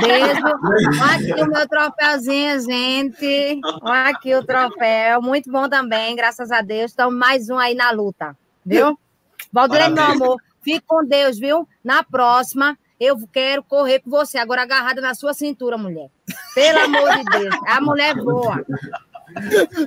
[0.00, 0.42] Beijo.
[1.02, 3.60] Olha aqui o meu troféuzinho, gente.
[3.82, 5.20] Olha aqui o troféu.
[5.20, 6.92] Muito bom também, graças a Deus.
[6.92, 8.34] Então, mais um aí na luta,
[8.64, 8.98] viu?
[9.52, 11.68] Valdilene, meu amor, fique com Deus, viu?
[11.84, 16.10] Na próxima, Eu quero correr com você, agora agarrada na sua cintura, mulher.
[16.54, 17.56] Pelo amor de Deus.
[17.66, 18.62] A mulher boa.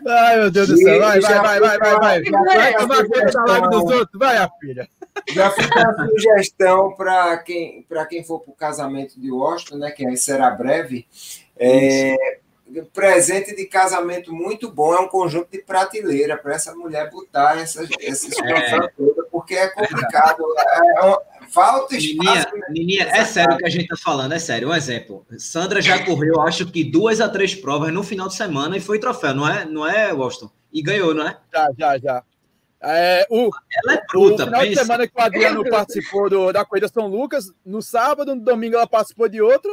[0.08, 1.00] Ai, meu Deus do céu.
[1.00, 2.24] Vai, vai, vai, vai, vai, vai.
[2.24, 4.20] Vai tomar conta da live dos outros.
[4.20, 4.90] Vai, a filha.
[5.32, 9.92] Já fica a sugestão para quem, quem for para o casamento de Washington, né?
[9.92, 11.06] Que será breve.
[11.56, 12.40] É,
[12.94, 17.84] presente de casamento muito bom, é um conjunto de prateleira para essa mulher botar essa,
[18.02, 18.88] essa situação é.
[18.98, 20.44] toda, porque é complicado.
[20.58, 22.48] É, é, falta espaço.
[22.70, 24.70] Nininha, é sério o que a gente está falando, é sério.
[24.70, 25.26] Um exemplo.
[25.38, 29.00] Sandra já correu, acho que duas a três provas no final de semana e foi
[29.00, 30.50] troféu, não é, não é, Washington?
[30.72, 31.38] E ganhou, não é?
[31.54, 32.24] Já, já, já.
[32.86, 33.50] É, o,
[33.86, 34.74] ela é bruta, o final pensa.
[34.74, 38.76] de semana que o Adriano participou do, da Corrida São Lucas, no sábado, no domingo
[38.76, 39.72] ela participou de outra,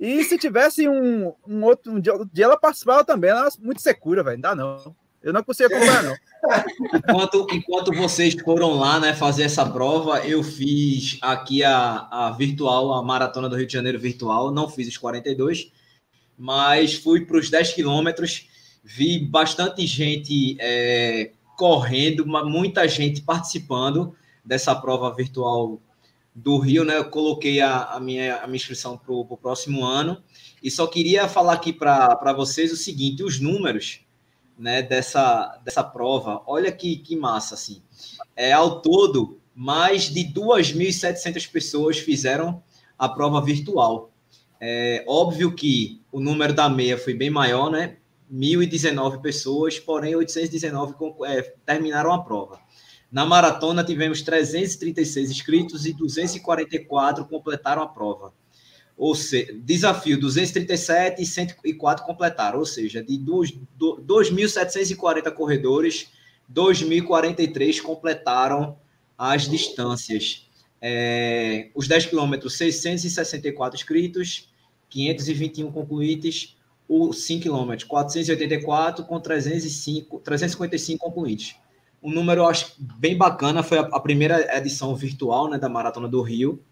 [0.00, 4.24] e se tivesse um, um outro um dia, ela participava também, ela é muito secura,
[4.24, 4.36] velho.
[4.36, 4.96] Não dá não.
[5.24, 6.16] Eu não consigo acompanhar, não.
[6.94, 12.92] Enquanto, enquanto vocês foram lá, né, fazer essa prova, eu fiz aqui a, a virtual,
[12.92, 14.50] a maratona do Rio de Janeiro virtual.
[14.50, 15.72] Não fiz os 42,
[16.36, 18.46] mas fui para os 10 quilômetros.
[18.84, 24.14] Vi bastante gente é, correndo, muita gente participando
[24.44, 25.80] dessa prova virtual
[26.34, 26.98] do Rio, né?
[26.98, 30.22] Eu coloquei a, a minha, a minha inscrição para o próximo ano
[30.62, 34.03] e só queria falar aqui para vocês o seguinte: os números
[34.58, 37.82] né, dessa, dessa prova, olha que, que massa, assim.
[38.36, 42.62] É, ao todo, mais de 2.700 pessoas fizeram
[42.98, 44.10] a prova virtual.
[44.60, 47.96] É óbvio que o número da meia foi bem maior, né?
[48.32, 50.94] 1.019 pessoas, porém 819
[51.26, 52.58] é, terminaram a prova.
[53.10, 58.32] Na maratona, tivemos 336 inscritos e 244 completaram a prova.
[58.96, 66.08] Ou seja, desafio 237 e 104 completaram, ou seja, de 2.740 corredores,
[66.52, 68.76] 2.043 completaram
[69.18, 70.46] as distâncias.
[70.80, 74.48] É, os 10 quilômetros, 664 inscritos,
[74.90, 76.56] 521 concluídos,
[76.88, 81.56] os 5 quilômetros, 484 com 305, 355 concluídos
[82.04, 83.62] um número, acho, bem bacana.
[83.62, 86.62] Foi a, a, primeira edição virtual né, da Maratona do Rio.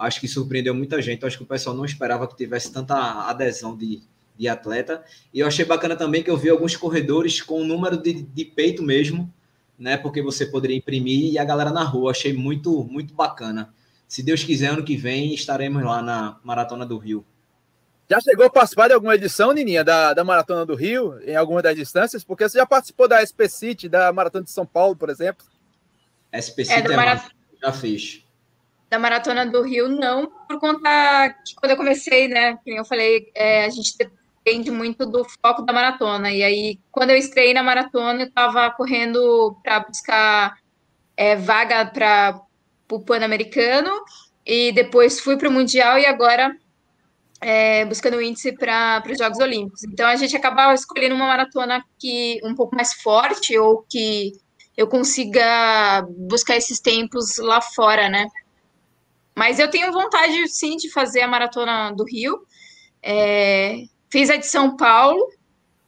[0.00, 1.26] Acho que surpreendeu muita gente.
[1.26, 2.96] Acho que o pessoal não esperava que tivesse tanta
[3.28, 4.02] adesão de,
[4.34, 5.04] de atleta.
[5.32, 8.44] E eu achei bacana também que eu vi alguns corredores com o número de, de
[8.46, 9.30] peito mesmo,
[9.78, 9.98] né?
[9.98, 12.12] Porque você poderia imprimir e a galera na rua.
[12.12, 13.74] Achei muito, muito bacana.
[14.08, 17.22] Se Deus quiser, ano que vem estaremos lá na Maratona do Rio.
[18.08, 21.60] Já chegou a participar de alguma edição, Nininha, da, da Maratona do Rio, em alguma
[21.60, 22.24] das distâncias?
[22.24, 25.44] Porque você já participou da SP City, da Maratona de São Paulo, por exemplo?
[26.32, 27.30] SP City é, é Marat...
[27.62, 28.24] já fiz.
[28.90, 33.30] Da Maratona do Rio, não, por conta que quando eu comecei, né, como eu falei,
[33.36, 36.32] é, a gente depende muito do foco da maratona.
[36.32, 40.56] E aí, quando eu estreiei na maratona, eu estava correndo para buscar
[41.16, 42.40] é, vaga para
[42.90, 43.92] o Pan-Americano,
[44.44, 46.52] e depois fui para o Mundial, e agora
[47.40, 49.84] é, buscando índice para os Jogos Olímpicos.
[49.84, 54.32] Então a gente acaba escolhendo uma maratona que um pouco mais forte ou que
[54.76, 58.26] eu consiga buscar esses tempos lá fora, né?
[59.34, 62.46] Mas eu tenho vontade, sim, de fazer a maratona do Rio.
[63.02, 65.32] É, fiz a de São Paulo,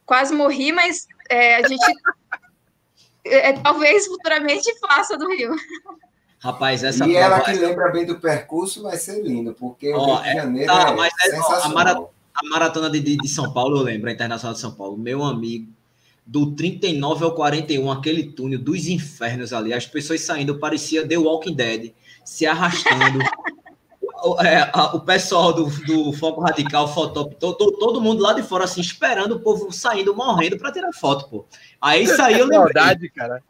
[0.05, 1.83] quase morri, mas é, a gente
[3.25, 5.55] é, talvez futuramente faça do Rio.
[6.39, 7.61] Rapaz, essa E ela que essa...
[7.61, 10.95] lembra bem do percurso vai ser lindo, porque o Rio de é, Janeiro tá, é,
[10.95, 14.59] mas é, a, maratona, a, maratona de, de, São Paulo, eu lembro, a Internacional de
[14.59, 15.71] São Paulo, meu amigo,
[16.25, 21.53] do 39 ao 41, aquele túnel dos infernos ali, as pessoas saindo, parecia The Walking
[21.53, 21.93] Dead,
[22.23, 23.19] se arrastando.
[24.23, 28.43] o, é, a, o pessoal do, do Foco Radical, Fotop, todo, todo mundo lá de
[28.43, 31.45] fora, assim, esperando o povo saindo, morrendo para tirar foto, pô.
[31.81, 32.73] Aí saiu, lembrei.
[32.73, 33.43] Verdade, cara.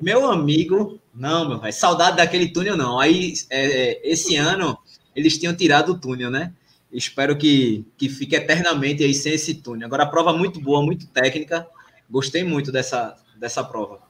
[0.00, 2.98] Meu amigo, não, meu pai, saudade daquele túnel não.
[2.98, 4.78] Aí, é, é, esse ano,
[5.14, 6.52] eles tinham tirado o túnel, né?
[6.92, 9.86] Espero que, que fique eternamente aí sem esse túnel.
[9.86, 11.66] Agora, a prova muito boa, muito técnica.
[12.10, 14.09] Gostei muito dessa, dessa prova.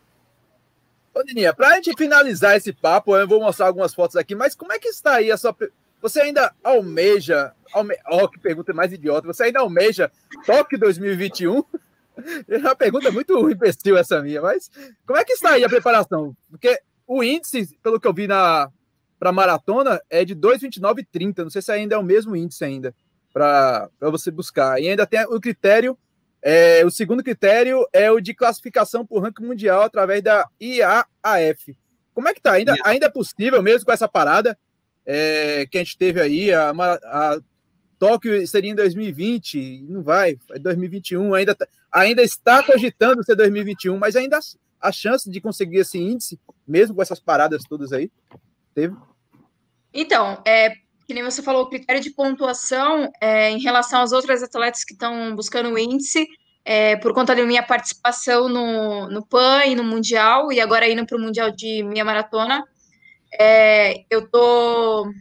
[1.20, 4.54] Ô, Nininha, para a gente finalizar esse papo, eu vou mostrar algumas fotos aqui, mas
[4.54, 5.54] como é que está aí a sua.
[6.00, 7.52] Você ainda almeja.
[7.74, 7.94] Alme...
[8.10, 9.26] Oh, que pergunta mais idiota.
[9.26, 10.10] Você ainda almeja
[10.46, 11.62] Tóquio 2021?
[12.48, 14.70] É uma pergunta muito imbecil essa minha, mas
[15.06, 16.36] como é que está aí a preparação?
[16.50, 18.70] Porque o índice, pelo que eu vi na
[19.18, 21.44] para maratona, é de 2,29,30.
[21.44, 22.94] Não sei se ainda é o mesmo índice ainda
[23.32, 24.78] para você buscar.
[24.82, 25.96] E ainda tem o critério,
[26.43, 31.76] é, o segundo critério é o de classificação por ranking mundial através da IAAF.
[32.14, 32.53] Como é que tá?
[32.53, 34.59] Ainda, ainda é possível mesmo com essa parada
[35.05, 37.41] é, que a gente teve aí, a, a
[37.99, 43.99] Tóquio seria em 2020, não vai, é 2021, ainda, tá, ainda está cogitando ser 2021,
[43.99, 44.38] mas ainda
[44.80, 48.11] a chance de conseguir esse índice, mesmo com essas paradas todas aí,
[48.74, 48.97] teve?
[49.93, 50.72] Então, é,
[51.11, 54.92] que nem você falou, o critério de pontuação é, em relação às outras atletas que
[54.92, 56.24] estão buscando o índice,
[56.64, 61.04] é, por conta da minha participação no, no PAN e no Mundial, e agora indo
[61.04, 62.62] para o Mundial de Minha Maratona,
[63.36, 65.12] é, eu tô,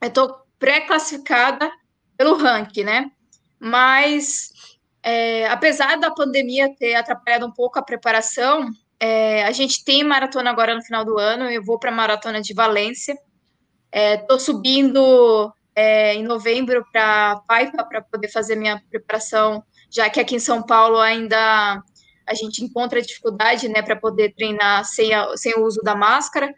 [0.00, 1.70] eu tô pré-classificada
[2.16, 3.10] pelo ranking, né?
[3.58, 4.48] Mas,
[5.02, 10.48] é, apesar da pandemia ter atrapalhado um pouco a preparação, é, a gente tem maratona
[10.48, 13.14] agora no final do ano, eu vou para a maratona de Valência,
[13.92, 20.20] estou é, subindo é, em novembro para Paipa para poder fazer minha preparação já que
[20.20, 21.82] aqui em São Paulo ainda
[22.26, 26.54] a gente encontra dificuldade né, para poder treinar sem, a, sem o uso da máscara.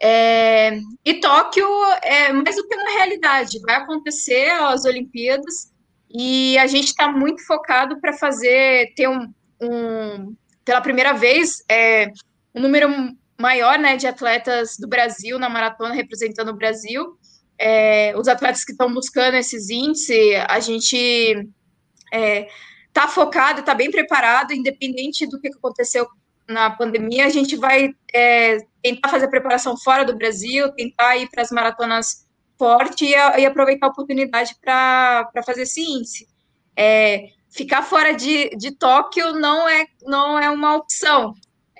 [0.00, 1.64] É, e Tóquio
[2.02, 5.72] é mais do que uma realidade, vai acontecer as Olimpíadas
[6.10, 12.10] e a gente está muito focado para fazer, ter um, um, pela primeira vez, é,
[12.52, 12.88] um número
[13.42, 17.18] maior né, de atletas do Brasil na maratona representando o Brasil.
[17.58, 20.16] É, os atletas que estão buscando esses índices,
[20.48, 21.48] a gente
[22.12, 22.48] é,
[22.86, 26.06] está focado, está bem preparado, independente do que aconteceu
[26.48, 31.42] na pandemia, a gente vai é, tentar fazer preparação fora do Brasil, tentar ir para
[31.42, 32.26] as maratonas
[32.56, 36.28] forte e, e, aproveitar a oportunidade para fazer esse índice.
[36.76, 41.34] É, ficar fora de, de Tóquio não é, não é uma opção.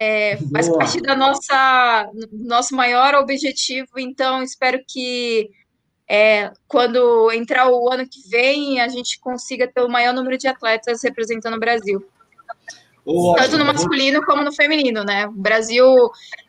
[0.05, 5.49] É, faz parte da nossa nosso maior objetivo, então espero que
[6.11, 10.49] é, quando entrar o ano que vem, a gente consiga ter o maior número de
[10.49, 12.05] atletas representando o Brasil.
[13.37, 15.29] Tanto no masculino como no feminino, né?
[15.29, 15.87] O Brasil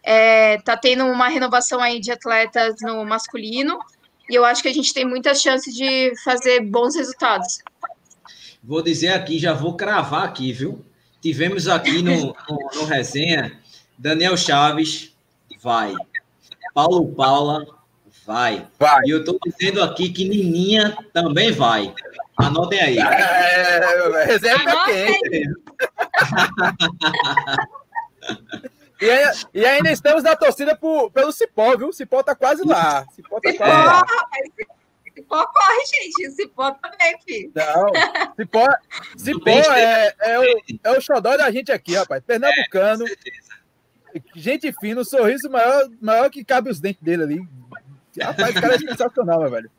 [0.03, 3.77] está é, tá tendo uma renovação aí de atletas no masculino
[4.31, 7.59] e eu acho que a gente tem muitas chances de fazer bons resultados.
[8.63, 10.83] Vou dizer aqui, já vou cravar aqui, viu?
[11.23, 13.57] Tivemos aqui no, no, no resenha
[13.97, 15.15] Daniel Chaves,
[15.61, 15.93] vai.
[16.73, 17.65] Paulo Paula,
[18.25, 18.67] Vai.
[18.79, 19.05] vai.
[19.05, 21.93] E eu estou dizendo aqui que Nininha também vai.
[22.37, 22.97] Anotem aí.
[22.97, 25.21] É, reserva quem?
[29.01, 31.87] e, e, ainda estamos na torcida por, pelo Cipó, viu?
[31.89, 33.05] O Cipó tá quase lá.
[33.13, 34.05] Cipó tá Cipó, quase lá.
[35.13, 36.31] Cipó corre, gente.
[36.31, 37.51] Cipó também, filho.
[37.53, 38.67] Não, Cipó,
[39.15, 40.43] Cipó é, é, o,
[40.83, 42.23] é o xodó da gente aqui, rapaz.
[42.23, 43.05] Pernambucano.
[43.07, 47.47] É, gente fina, um sorriso maior, maior que cabe os dentes dele ali.
[48.21, 49.71] Rapaz, o cara é sensacional, velho.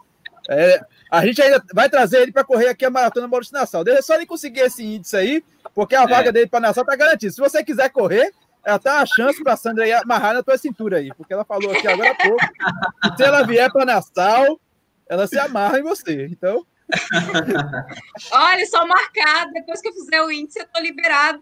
[0.49, 0.81] É,
[1.11, 3.83] a gente ainda vai trazer ele para correr aqui a maratona Maurício Nassau.
[3.83, 6.07] Deixa só ele conseguir esse índice aí, porque a é.
[6.07, 7.33] vaga dele para Nassau tá garantida.
[7.33, 8.33] Se você quiser correr,
[8.65, 11.71] ela tá uma chance para Sandra aí amarrar na tua cintura aí, porque ela falou
[11.71, 13.17] aqui agora há pouco.
[13.17, 14.61] se ela vier para Nassau,
[15.09, 16.27] ela se amarra em você.
[16.27, 16.67] Então.
[18.33, 19.53] Olha, só marcado.
[19.53, 21.41] Depois que eu fizer o índice, eu tô liberada.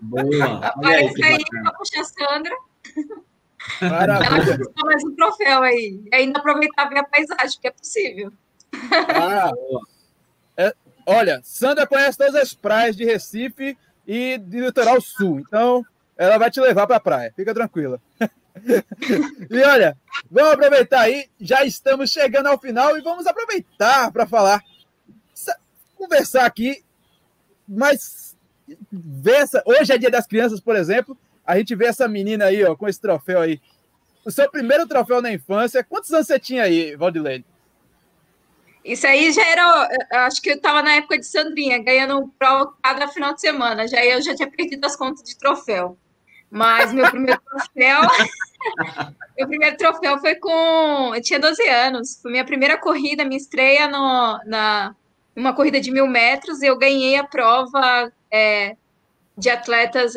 [0.00, 0.66] Boa.
[0.66, 2.56] Aparece aí, aí para puxar a Sandra.
[3.80, 4.54] Maravilha.
[4.54, 6.02] Ela mais um troféu aí.
[6.12, 8.32] E ainda aproveitar ver a paisagem, porque é possível.
[8.92, 9.50] Ah,
[10.56, 10.74] é,
[11.06, 13.76] olha, Sandra conhece todas as praias de Recife
[14.06, 15.40] e de Litoral Sul.
[15.40, 15.84] Então,
[16.16, 17.32] ela vai te levar para a praia.
[17.34, 18.00] Fica tranquila.
[19.50, 19.96] e olha,
[20.30, 21.28] vamos aproveitar aí.
[21.40, 24.62] Já estamos chegando ao final e vamos aproveitar para falar,
[25.96, 26.82] conversar aqui,
[27.66, 28.36] mas
[28.92, 32.64] ver essa, hoje é dia das crianças, por exemplo, a gente vê essa menina aí,
[32.64, 33.60] ó, com esse troféu aí.
[34.24, 35.82] O seu primeiro troféu na infância.
[35.82, 37.44] Quantos anos você tinha aí, Valdilene?
[38.84, 39.88] Isso aí já era,
[40.26, 43.88] acho que eu estava na época de Sandrinha, ganhando prova cada final de semana.
[43.88, 45.98] Já eu já tinha perdido as contas de troféu.
[46.50, 48.00] Mas meu primeiro troféu,
[49.36, 52.18] meu primeiro troféu foi com, eu tinha 12 anos.
[52.20, 54.94] Foi minha primeira corrida, minha estreia no, na
[55.34, 56.62] uma corrida de mil metros.
[56.62, 58.76] Eu ganhei a prova é,
[59.36, 60.14] de atletas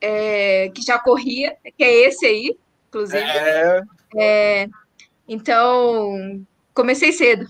[0.00, 2.56] é, que já corria, que é esse aí,
[2.88, 3.22] inclusive.
[3.22, 3.82] É...
[4.16, 4.68] É,
[5.26, 6.42] então,
[6.74, 7.46] comecei cedo.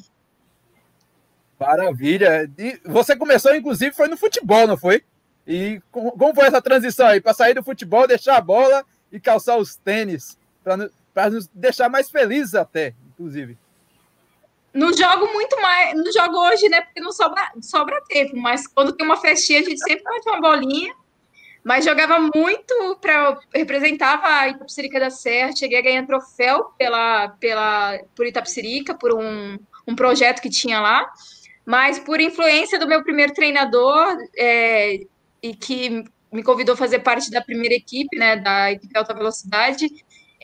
[1.59, 2.51] Maravilha.
[2.59, 5.05] E você começou, inclusive, foi no futebol, não foi?
[5.47, 7.21] E como foi essa transição aí?
[7.21, 12.11] Para sair do futebol, deixar a bola e calçar os tênis, para nos deixar mais
[12.11, 13.57] felizes até, inclusive.
[14.73, 16.83] Não jogo muito mais, não jogo hoje, né?
[16.83, 20.41] Porque não sobra, sobra tempo, mas quando tem uma festinha, a gente sempre bate uma
[20.41, 20.95] bolinha
[21.69, 27.99] mas jogava muito para representava a Itapsirica da Serra, cheguei a ganhar troféu pela, pela
[28.17, 31.07] por Itapsirica, por um, um projeto que tinha lá,
[31.67, 35.01] mas por influência do meu primeiro treinador é,
[35.43, 39.87] e que me convidou a fazer parte da primeira equipe, né, da equipe alta velocidade.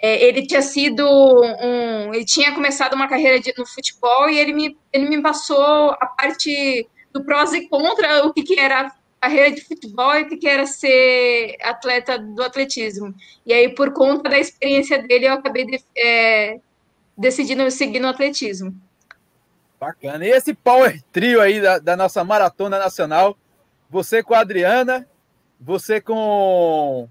[0.00, 4.52] É, ele tinha sido um, ele tinha começado uma carreira de, no futebol e ele
[4.52, 9.52] me, ele me passou a parte do prós e contra o que, que era carreira
[9.52, 13.14] de futebol e que era ser atleta do atletismo.
[13.46, 16.58] E aí, por conta da experiência dele, eu acabei de, é,
[17.16, 18.74] decidindo seguir no atletismo.
[19.80, 20.26] Bacana.
[20.26, 23.36] E esse power trio aí da, da nossa maratona nacional,
[23.88, 25.08] você com a Adriana,
[25.60, 27.08] você com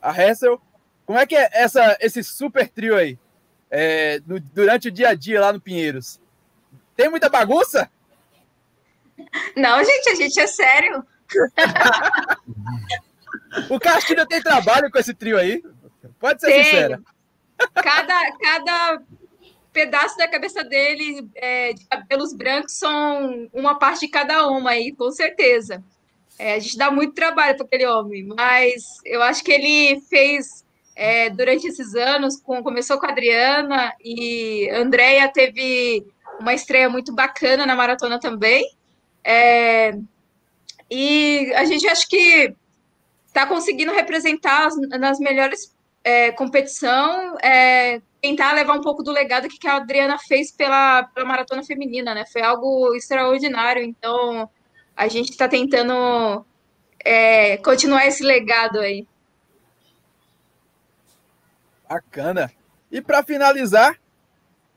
[0.00, 0.60] a Hessel,
[1.06, 3.18] como é que é essa, esse super trio aí?
[3.70, 6.20] É, no, durante o dia a dia lá no Pinheiros?
[6.96, 7.90] Tem muita bagunça?
[9.56, 11.04] Não, gente, a gente é sério.
[13.70, 15.62] o Castilho tem trabalho com esse trio aí?
[16.18, 16.64] Pode ser tem.
[16.64, 17.02] sincera.
[17.74, 19.02] Cada, cada
[19.72, 24.92] pedaço da cabeça dele é, de cabelos brancos são uma parte de cada uma aí,
[24.92, 25.82] com certeza.
[26.38, 30.64] É, a gente dá muito trabalho para aquele homem, mas eu acho que ele fez
[30.96, 36.06] é, durante esses anos, com, começou com a Adriana e a Andrea teve
[36.40, 38.68] uma estreia muito bacana na maratona também.
[39.22, 39.96] É,
[40.90, 42.54] e a gente acho que
[43.26, 44.68] está conseguindo representar
[44.98, 45.74] nas melhores
[46.04, 51.26] é, competição, é, tentar levar um pouco do legado que a Adriana fez pela, pela
[51.26, 52.24] maratona feminina, né?
[52.30, 53.82] Foi algo extraordinário.
[53.82, 54.48] Então,
[54.96, 56.44] a gente está tentando
[57.04, 59.06] é, continuar esse legado aí.
[61.88, 62.50] Bacana.
[62.90, 63.98] E para finalizar,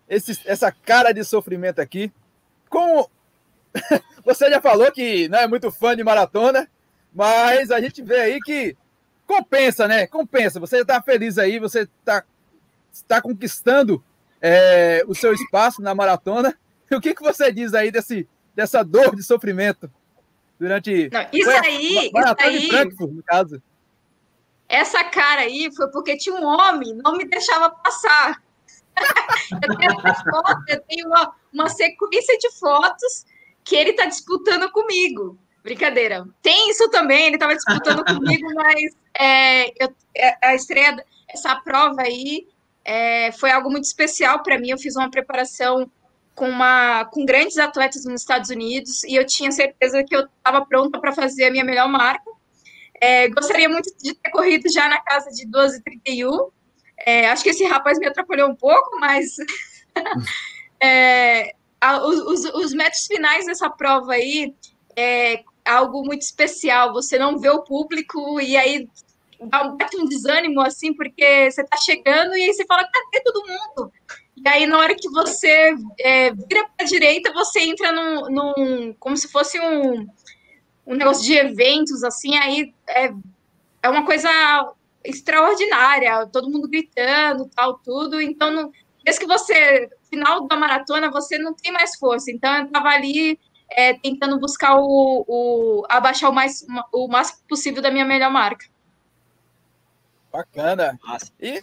[0.09, 2.11] esse, essa cara de sofrimento aqui,
[2.69, 3.09] como
[4.25, 6.69] você já falou que não é muito fã de maratona,
[7.13, 8.75] mas a gente vê aí que
[9.25, 10.07] compensa, né?
[10.07, 10.59] Compensa.
[10.59, 12.23] Você está feliz aí, você está
[13.07, 14.03] tá conquistando
[14.41, 16.57] é, o seu espaço na maratona.
[16.91, 19.91] O que, que você diz aí desse, dessa dor de sofrimento
[20.59, 21.09] durante.
[21.11, 22.09] Não, isso aí.
[22.13, 22.69] Isso aí...
[22.69, 23.61] Frankfurt, no caso.
[24.69, 28.41] Essa cara aí foi porque tinha um homem, não me deixava passar.
[29.63, 33.25] eu tenho uma foto, eu tenho uma, uma sequência de fotos
[33.63, 35.37] que ele está disputando comigo.
[35.63, 36.25] Brincadeira.
[36.41, 42.01] Tem isso também, ele estava disputando comigo, mas é, eu, é, a estreia, essa prova
[42.01, 42.47] aí
[42.83, 44.69] é, foi algo muito especial para mim.
[44.69, 45.89] Eu fiz uma preparação
[46.37, 50.63] com, uma, com grandes atletas nos Estados Unidos e eu tinha certeza que eu estava
[50.63, 52.29] pronta para fazer a minha melhor marca.
[53.01, 56.51] É, gostaria muito de ter corrido já na casa de 12h31.
[57.07, 59.35] É, acho que esse rapaz me atrapalhou um pouco, mas
[60.79, 64.53] é, a, os, os, metros finais dessa prova aí
[64.95, 66.93] é algo muito especial.
[66.93, 68.87] Você não vê o público e aí
[69.41, 73.47] dá um, um desânimo, assim, porque você tá chegando e aí você fala, cadê todo
[73.47, 73.91] mundo?
[74.43, 78.93] E aí, na hora que você é, vira para a direita, você entra num, num,
[78.99, 80.07] como se fosse um,
[80.85, 83.11] um negócio de eventos, assim, aí é,
[83.81, 84.29] é uma coisa
[85.03, 88.21] extraordinária, todo mundo gritando, tal, tudo.
[88.21, 88.71] Então, no,
[89.03, 92.31] desde que você, final da maratona, você não tem mais força.
[92.31, 93.39] Então, eu estava ali
[93.71, 98.67] é, tentando buscar o, o abaixar o mais, o máximo possível da minha melhor marca.
[100.31, 100.99] Bacana.
[101.03, 101.31] Nossa.
[101.39, 101.61] E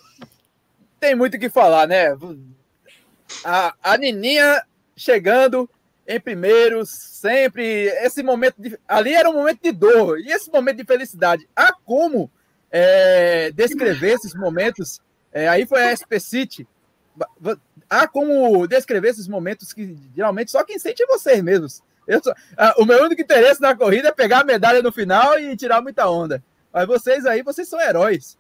[0.99, 2.17] tem muito o que falar, né?
[3.45, 4.63] A, a Nininha
[4.97, 5.69] chegando
[6.07, 7.87] em primeiro, sempre.
[8.03, 11.49] Esse momento de, ali era um momento de dor e esse momento de felicidade.
[11.57, 12.31] Há como
[12.71, 15.01] é, descrever esses momentos?
[15.33, 16.69] É, aí foi a SP City.
[17.89, 21.83] Há como descrever esses momentos que geralmente só quem sente é vocês mesmos.
[22.07, 25.39] Eu só, ah, o meu único interesse na corrida é pegar a medalha no final
[25.39, 26.43] e tirar muita onda.
[26.73, 28.37] Mas vocês aí, vocês são heróis.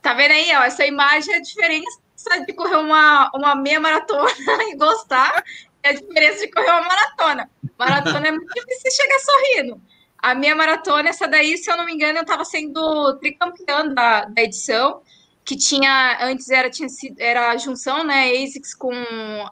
[0.00, 0.62] Tá vendo aí, ó?
[0.62, 2.05] Essa imagem é a diferença
[2.46, 4.30] de correr uma, uma meia maratona
[4.70, 5.42] e gostar,
[5.82, 7.50] é a diferença de correr uma maratona.
[7.78, 9.80] Maratona é muito difícil chegar sorrindo.
[10.18, 14.24] A minha maratona, essa daí, se eu não me engano, eu estava sendo tricampeã da,
[14.24, 15.02] da edição,
[15.44, 16.88] que tinha, antes era, tinha,
[17.18, 18.92] era a junção, né, ASICS com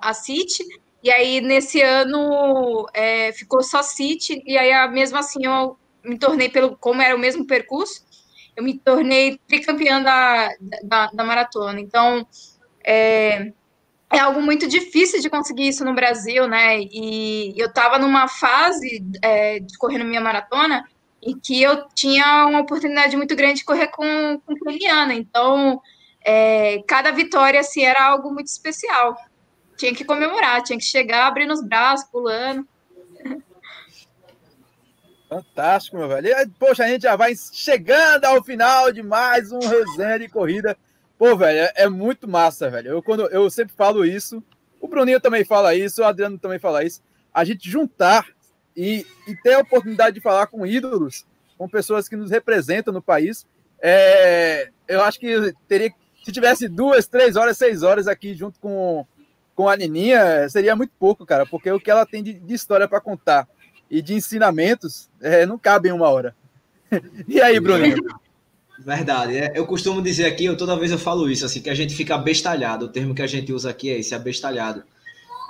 [0.00, 0.64] a City,
[1.02, 6.48] e aí nesse ano é, ficou só City, e aí mesmo assim eu me tornei,
[6.48, 8.04] pelo como era o mesmo percurso,
[8.56, 10.48] eu me tornei tricampeã da,
[10.82, 11.80] da, da maratona.
[11.80, 12.26] Então,
[12.84, 13.52] é,
[14.12, 16.78] é algo muito difícil de conseguir isso no Brasil, né?
[16.80, 20.84] E eu estava numa fase é, de correr minha maratona
[21.22, 25.14] em que eu tinha uma oportunidade muito grande de correr com, com Keliana.
[25.14, 25.80] Então,
[26.22, 29.16] é, cada vitória assim, era algo muito especial.
[29.76, 32.68] Tinha que comemorar, tinha que chegar abrindo os braços, pulando.
[35.28, 36.28] Fantástico, meu velho.
[36.28, 40.76] E, poxa, a gente já vai chegando ao final de mais um resenha de corrida.
[41.18, 42.90] Pô, velho, é, é, muito massa, velho.
[42.90, 44.42] Eu, quando, eu sempre falo isso,
[44.80, 47.02] o Bruninho também fala isso, o Adriano também fala isso.
[47.32, 48.26] A gente juntar
[48.76, 51.24] e, e ter a oportunidade de falar com ídolos,
[51.56, 53.46] com pessoas que nos representam no país,
[53.80, 55.92] é, eu acho que teria,
[56.24, 59.06] se tivesse duas, três horas, seis horas aqui junto com,
[59.54, 62.88] com a Nininha, seria muito pouco, cara, porque o que ela tem de, de história
[62.88, 63.48] para contar
[63.90, 66.34] e de ensinamentos é, não cabe em uma hora.
[67.28, 68.02] e aí, Bruninho?
[68.78, 69.36] Verdade.
[69.36, 71.94] É, eu costumo dizer aqui, eu, toda vez eu falo isso, assim, que a gente
[71.94, 72.86] fica abestalhado.
[72.86, 74.82] O termo que a gente usa aqui é esse, abestalhado.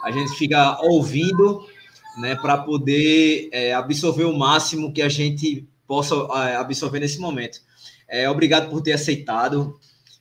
[0.03, 1.67] a gente fica ouvindo,
[2.19, 7.61] né, para poder é, absorver o máximo que a gente possa é, absorver nesse momento.
[8.07, 9.79] É, obrigado por ter aceitado.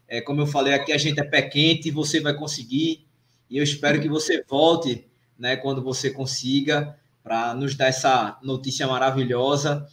[0.07, 3.05] É, como eu falei aqui, a gente é pé quente, você vai conseguir,
[3.49, 5.05] e eu espero que você volte,
[5.37, 9.87] né, quando você consiga, para nos dar essa notícia maravilhosa.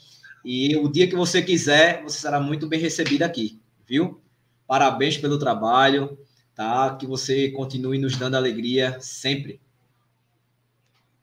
[0.45, 4.20] E o dia que você quiser, você será muito bem recebido aqui, viu?
[4.66, 6.18] Parabéns pelo trabalho,
[6.55, 6.97] tá?
[6.97, 9.61] Que você continue nos dando alegria sempre.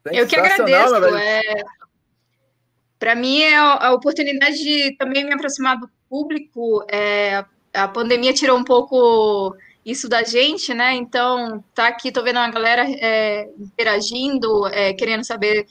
[0.06, 1.16] Eu que agradeço.
[1.18, 1.42] É...
[3.00, 6.86] Para mim é a oportunidade de também me aproximar do público.
[6.92, 7.46] É...
[7.74, 9.56] A pandemia tirou um pouco
[9.88, 10.94] isso da gente, né?
[10.96, 15.66] Então, tá aqui, tô vendo uma galera é, interagindo, é, querendo saber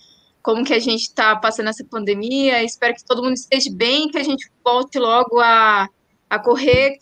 [0.47, 2.63] como que a gente está passando essa pandemia.
[2.63, 5.89] Espero que todo mundo esteja bem, que a gente volte logo a,
[6.31, 6.99] a correr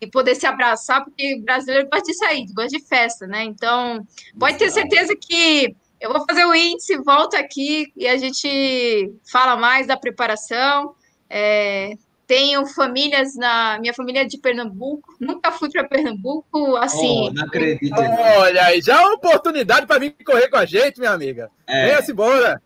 [0.00, 3.44] e poder se abraçar, porque brasileiro gosta de sair, gosta de festa, né?
[3.44, 4.00] Então,
[4.40, 9.54] pode ter certeza que eu vou fazer o índice, volto aqui e a gente fala
[9.54, 10.94] mais da preparação.
[11.28, 11.92] É,
[12.28, 13.78] tenho famílias na.
[13.80, 17.28] Minha família é de Pernambuco, nunca fui para Pernambuco, assim.
[17.28, 17.98] Oh, não acredito.
[17.98, 21.50] Olha aí, já é uma oportunidade para vir correr com a gente, minha amiga.
[21.66, 21.86] É.
[21.86, 22.62] Venha-se embora.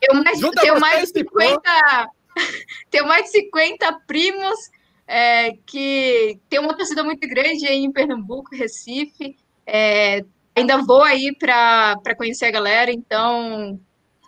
[0.00, 1.60] Eu mais, tenho mais de 50.
[2.88, 4.70] tenho mais de 50 primos
[5.08, 9.36] é, que tem uma torcida muito grande aí em Pernambuco, Recife.
[9.66, 10.24] É,
[10.54, 13.76] ainda vou aí para conhecer a galera, então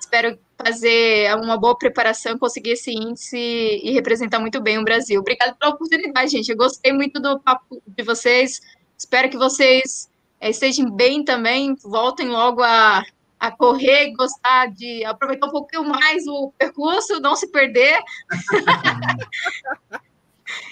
[0.00, 5.20] espero fazer uma boa preparação, conseguir esse índice e representar muito bem o Brasil.
[5.20, 6.50] Obrigada pela oportunidade, gente.
[6.50, 8.61] Eu gostei muito do papo de vocês.
[8.96, 10.09] Espero que vocês
[10.40, 13.04] é, estejam bem também, voltem logo a,
[13.38, 17.98] a correr, gostar de aproveitar um pouquinho mais o percurso, não se perder.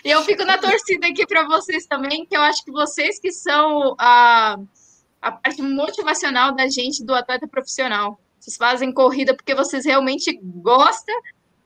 [0.05, 3.33] e eu fico na torcida aqui para vocês também, que eu acho que vocês que
[3.33, 4.57] são a,
[5.21, 8.19] a parte motivacional da gente, do atleta profissional.
[8.45, 11.15] Vocês fazem corrida porque vocês realmente gostam.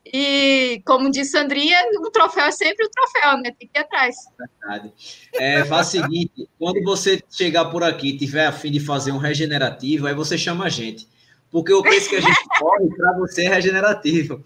[0.05, 3.53] E, como disse Sandrinha, o troféu é sempre o troféu, né?
[3.59, 4.15] Tem que ir atrás.
[4.39, 4.93] Verdade.
[5.33, 9.17] É, faz o seguinte: quando você chegar por aqui tiver a fim de fazer um
[9.17, 11.05] regenerativo, aí você chama a gente.
[11.51, 14.41] Porque o preço que a gente corre para você é regenerativo.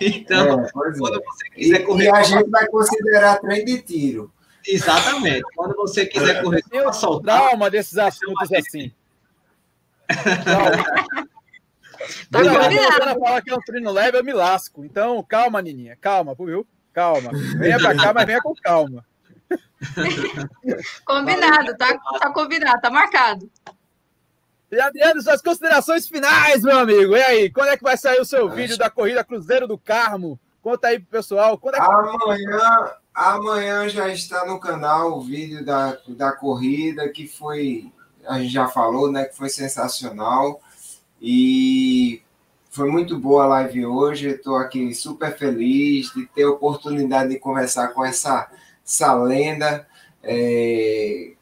[0.00, 2.04] Então, é, quando você quiser e, correr.
[2.04, 4.32] E a gente vai considerar trem de tiro.
[4.66, 5.42] Exatamente.
[5.54, 7.40] Quando você quiser correr, eu soltar.
[7.40, 8.90] Trauma desses assuntos assim.
[11.14, 11.33] Toda
[12.30, 14.84] que a fala que é um treino leve, eu me lasco.
[14.84, 15.96] Então, calma, Nininha.
[16.00, 16.66] Calma, viu?
[16.92, 17.30] Calma.
[17.58, 19.04] Venha pra cá, mas venha com calma.
[21.04, 23.50] combinado, tá, tá combinado, tá marcado.
[24.70, 27.16] E Adriano, suas considerações finais, meu amigo.
[27.16, 30.38] E aí, quando é que vai sair o seu vídeo da corrida Cruzeiro do Carmo?
[30.62, 31.60] Conta aí pro pessoal.
[31.62, 31.80] É que...
[31.80, 37.92] Amanhã, amanhã já está no canal o vídeo da, da corrida, que foi,
[38.26, 39.26] a gente já falou, né?
[39.26, 40.60] Que foi sensacional.
[41.26, 42.20] E
[42.68, 44.28] foi muito boa a live hoje.
[44.28, 48.50] Estou aqui super feliz de ter a oportunidade de conversar com essa,
[48.86, 49.88] essa lenda
[50.22, 51.32] é,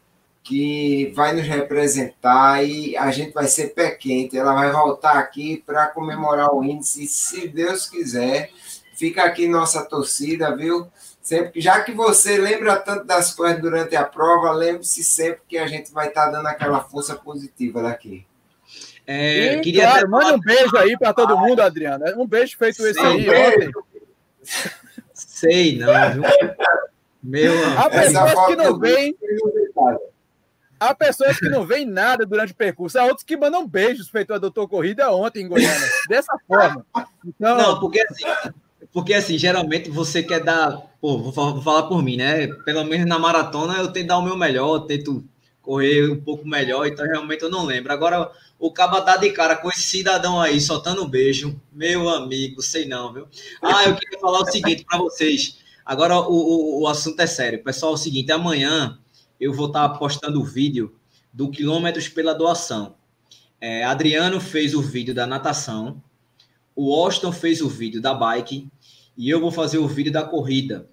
[0.41, 4.37] que vai nos representar e a gente vai ser pé quente.
[4.37, 8.51] Ela vai voltar aqui para comemorar o índice, se Deus quiser.
[8.95, 10.87] Fica aqui nossa torcida, viu?
[11.21, 15.67] Sempre, já que você lembra tanto das coisas durante a prova, lembre-se sempre que a
[15.67, 18.25] gente vai estar tá dando aquela força positiva daqui.
[19.05, 22.05] É, e, queria claro, manda um beijo aí para todo mundo, Adriano.
[22.17, 23.71] Um beijo feito Sei, esse aí ontem.
[25.13, 26.23] Sei, não, viu?
[27.21, 29.15] Meu Há pessoas que não vêm.
[30.79, 32.99] Há pessoas que não veem nada durante o percurso.
[32.99, 35.89] Há outros que mandam beijos feito a doutor Corrida ontem em Goiânia.
[36.09, 36.85] Dessa forma.
[37.25, 37.57] Então...
[37.57, 38.25] Não, porque assim,
[38.91, 40.81] porque assim, geralmente você quer dar.
[40.99, 42.47] Pô, vou falar por mim, né?
[42.65, 45.23] Pelo menos na maratona eu tento dar o meu melhor, tento
[45.61, 47.93] correr um pouco melhor, então realmente eu não lembro.
[47.93, 48.29] Agora,
[48.63, 51.59] o caba dá de cara com esse cidadão aí, soltando um beijo.
[51.69, 53.27] Meu amigo, sei não, viu?
[53.61, 55.57] Ah, eu queria falar o seguinte para vocês.
[55.85, 57.61] Agora o, o, o, assunto é sério.
[57.61, 58.97] Pessoal, é o seguinte, amanhã
[59.37, 60.95] eu vou estar tá postando o vídeo
[61.33, 62.95] do Quilômetros pela Doação.
[63.59, 66.01] É, Adriano fez o vídeo da natação,
[66.73, 68.69] o Austin fez o vídeo da bike
[69.17, 70.87] e eu vou fazer o vídeo da corrida,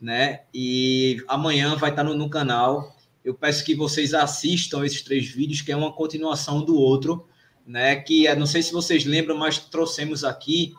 [0.00, 0.42] né?
[0.54, 2.95] E amanhã vai estar tá no, no canal
[3.26, 7.26] eu peço que vocês assistam esses três vídeos, que é uma continuação do outro,
[7.66, 7.96] né?
[7.96, 10.72] Que é, não sei se vocês lembram, mas trouxemos aqui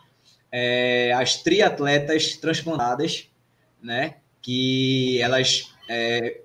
[0.50, 3.28] é, as triatletas transplantadas,
[3.84, 4.16] né?
[4.42, 6.40] Que elas é,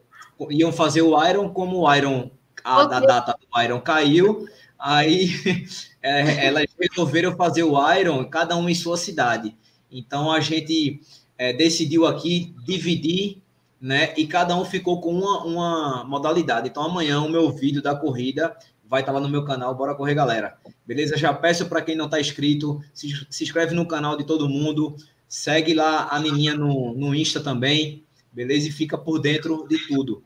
[0.51, 2.33] iam fazer o Iron, como o Iron,
[2.65, 2.97] a, okay.
[2.97, 5.31] a data do Iron caiu, aí
[6.03, 9.57] é, elas resolveram fazer o Iron, cada um em sua cidade.
[9.89, 11.01] Então a gente
[11.39, 13.41] é, decidiu aqui dividir
[13.83, 14.15] né?
[14.17, 16.69] E cada um ficou com uma, uma modalidade.
[16.69, 19.75] Então, amanhã o meu vídeo da corrida vai estar lá no meu canal.
[19.75, 20.57] Bora correr, galera.
[20.87, 21.17] Beleza?
[21.17, 24.95] Já peço para quem não está inscrito, se, se inscreve no canal de todo mundo,
[25.29, 28.69] segue lá a Nininha no, no Insta também, beleza?
[28.69, 30.23] E fica por dentro de tudo.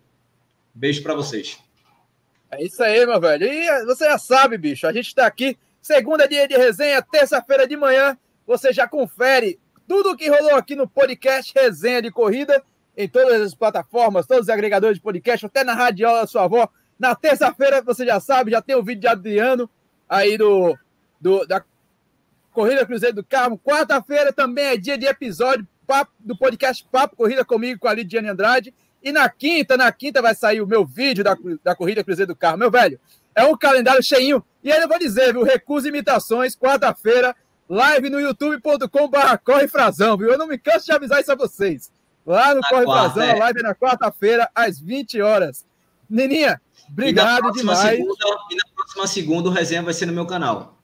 [0.75, 1.59] Beijo para vocês.
[2.51, 3.47] É isso aí, meu velho.
[3.47, 7.77] E você já sabe, bicho, a gente está aqui, segunda dia de resenha, terça-feira de
[7.77, 9.59] manhã, você já confere
[9.89, 12.63] tudo o que rolou aqui no podcast Resenha de Corrida,
[12.97, 16.69] em todas as plataformas, todos os agregadores de podcast, até na radiola da sua avó.
[16.99, 19.69] Na terça-feira, você já sabe, já tem o vídeo de Adriano
[20.09, 20.77] aí do,
[21.21, 21.63] do da
[22.53, 23.59] Corrida Cruzeiro do Carmo.
[23.59, 28.29] Quarta-feira também é dia de episódio papo, do podcast Papo Corrida comigo, com a Lidiane
[28.29, 28.75] Andrade.
[29.03, 32.37] E na quinta, na quinta vai sair o meu vídeo da, da Corrida Cruzeiro do
[32.37, 32.59] Carmo.
[32.59, 32.99] Meu velho,
[33.35, 34.43] é um calendário cheinho.
[34.65, 35.43] E aí eu vou dizer, viu?
[35.43, 37.37] Recusa imitações, quarta-feira,
[37.69, 39.67] live no youtube.com.br Corre
[40.19, 40.33] viu?
[40.33, 41.93] Eu não me canso de avisar isso a vocês.
[42.27, 43.39] Lá no na Corre quarta, Frazão, é.
[43.39, 45.65] live na quarta-feira, às 20 horas.
[46.11, 47.97] Nininha, obrigado e demais.
[47.97, 50.77] Segunda, e na próxima segunda o resenha vai ser no meu canal.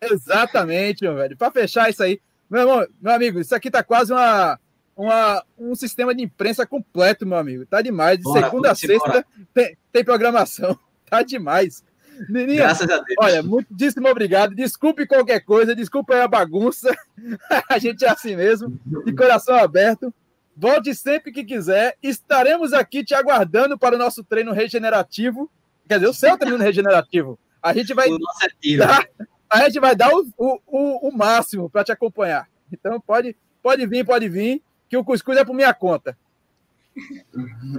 [0.00, 1.36] Exatamente, meu velho.
[1.36, 4.58] Para fechar isso aí, meu irmão, meu amigo, isso aqui tá quase uma,
[4.96, 7.64] uma, um sistema de imprensa completo, meu amigo.
[7.66, 8.18] Tá demais.
[8.18, 10.76] De bora, segunda a sexta tem, tem, programação.
[11.10, 11.82] Tá demais.
[12.28, 13.16] Nininha, Graças a Deus.
[13.18, 14.54] Olha, muitíssimo obrigado.
[14.54, 16.96] Desculpe qualquer coisa, desculpe a bagunça.
[17.68, 20.14] a gente é assim mesmo, de coração aberto.
[20.60, 21.96] Volte sempre que quiser.
[22.02, 25.50] Estaremos aqui te aguardando para o nosso treino regenerativo.
[25.88, 27.38] Quer dizer, o seu treino regenerativo.
[27.62, 28.08] A gente vai.
[28.10, 28.76] É.
[28.76, 29.08] Dar,
[29.48, 32.46] a gente vai dar o, o, o máximo para te acompanhar.
[32.70, 36.14] Então pode, pode vir, pode vir, que o cuscuz é por minha conta.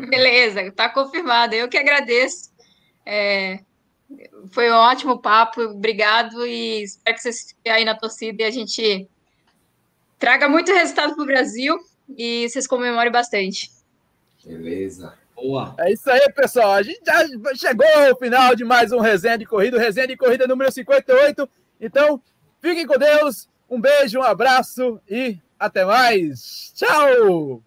[0.09, 1.53] Beleza, está confirmado.
[1.53, 2.49] Eu que agradeço.
[3.05, 3.59] É,
[4.51, 8.51] foi um ótimo papo, obrigado e espero que vocês fiquem aí na torcida e a
[8.51, 9.07] gente
[10.17, 11.79] traga muito resultado para o Brasil
[12.17, 13.71] e vocês comemorem bastante.
[14.45, 15.13] Beleza.
[15.35, 15.75] Boa.
[15.79, 16.73] É isso aí, pessoal.
[16.73, 17.25] A gente já
[17.55, 21.49] chegou ao final de mais um resenha de corrida, resenha de corrida número 58.
[21.79, 22.21] Então,
[22.61, 23.49] fiquem com Deus.
[23.69, 26.71] Um beijo, um abraço e até mais.
[26.75, 27.63] Tchau!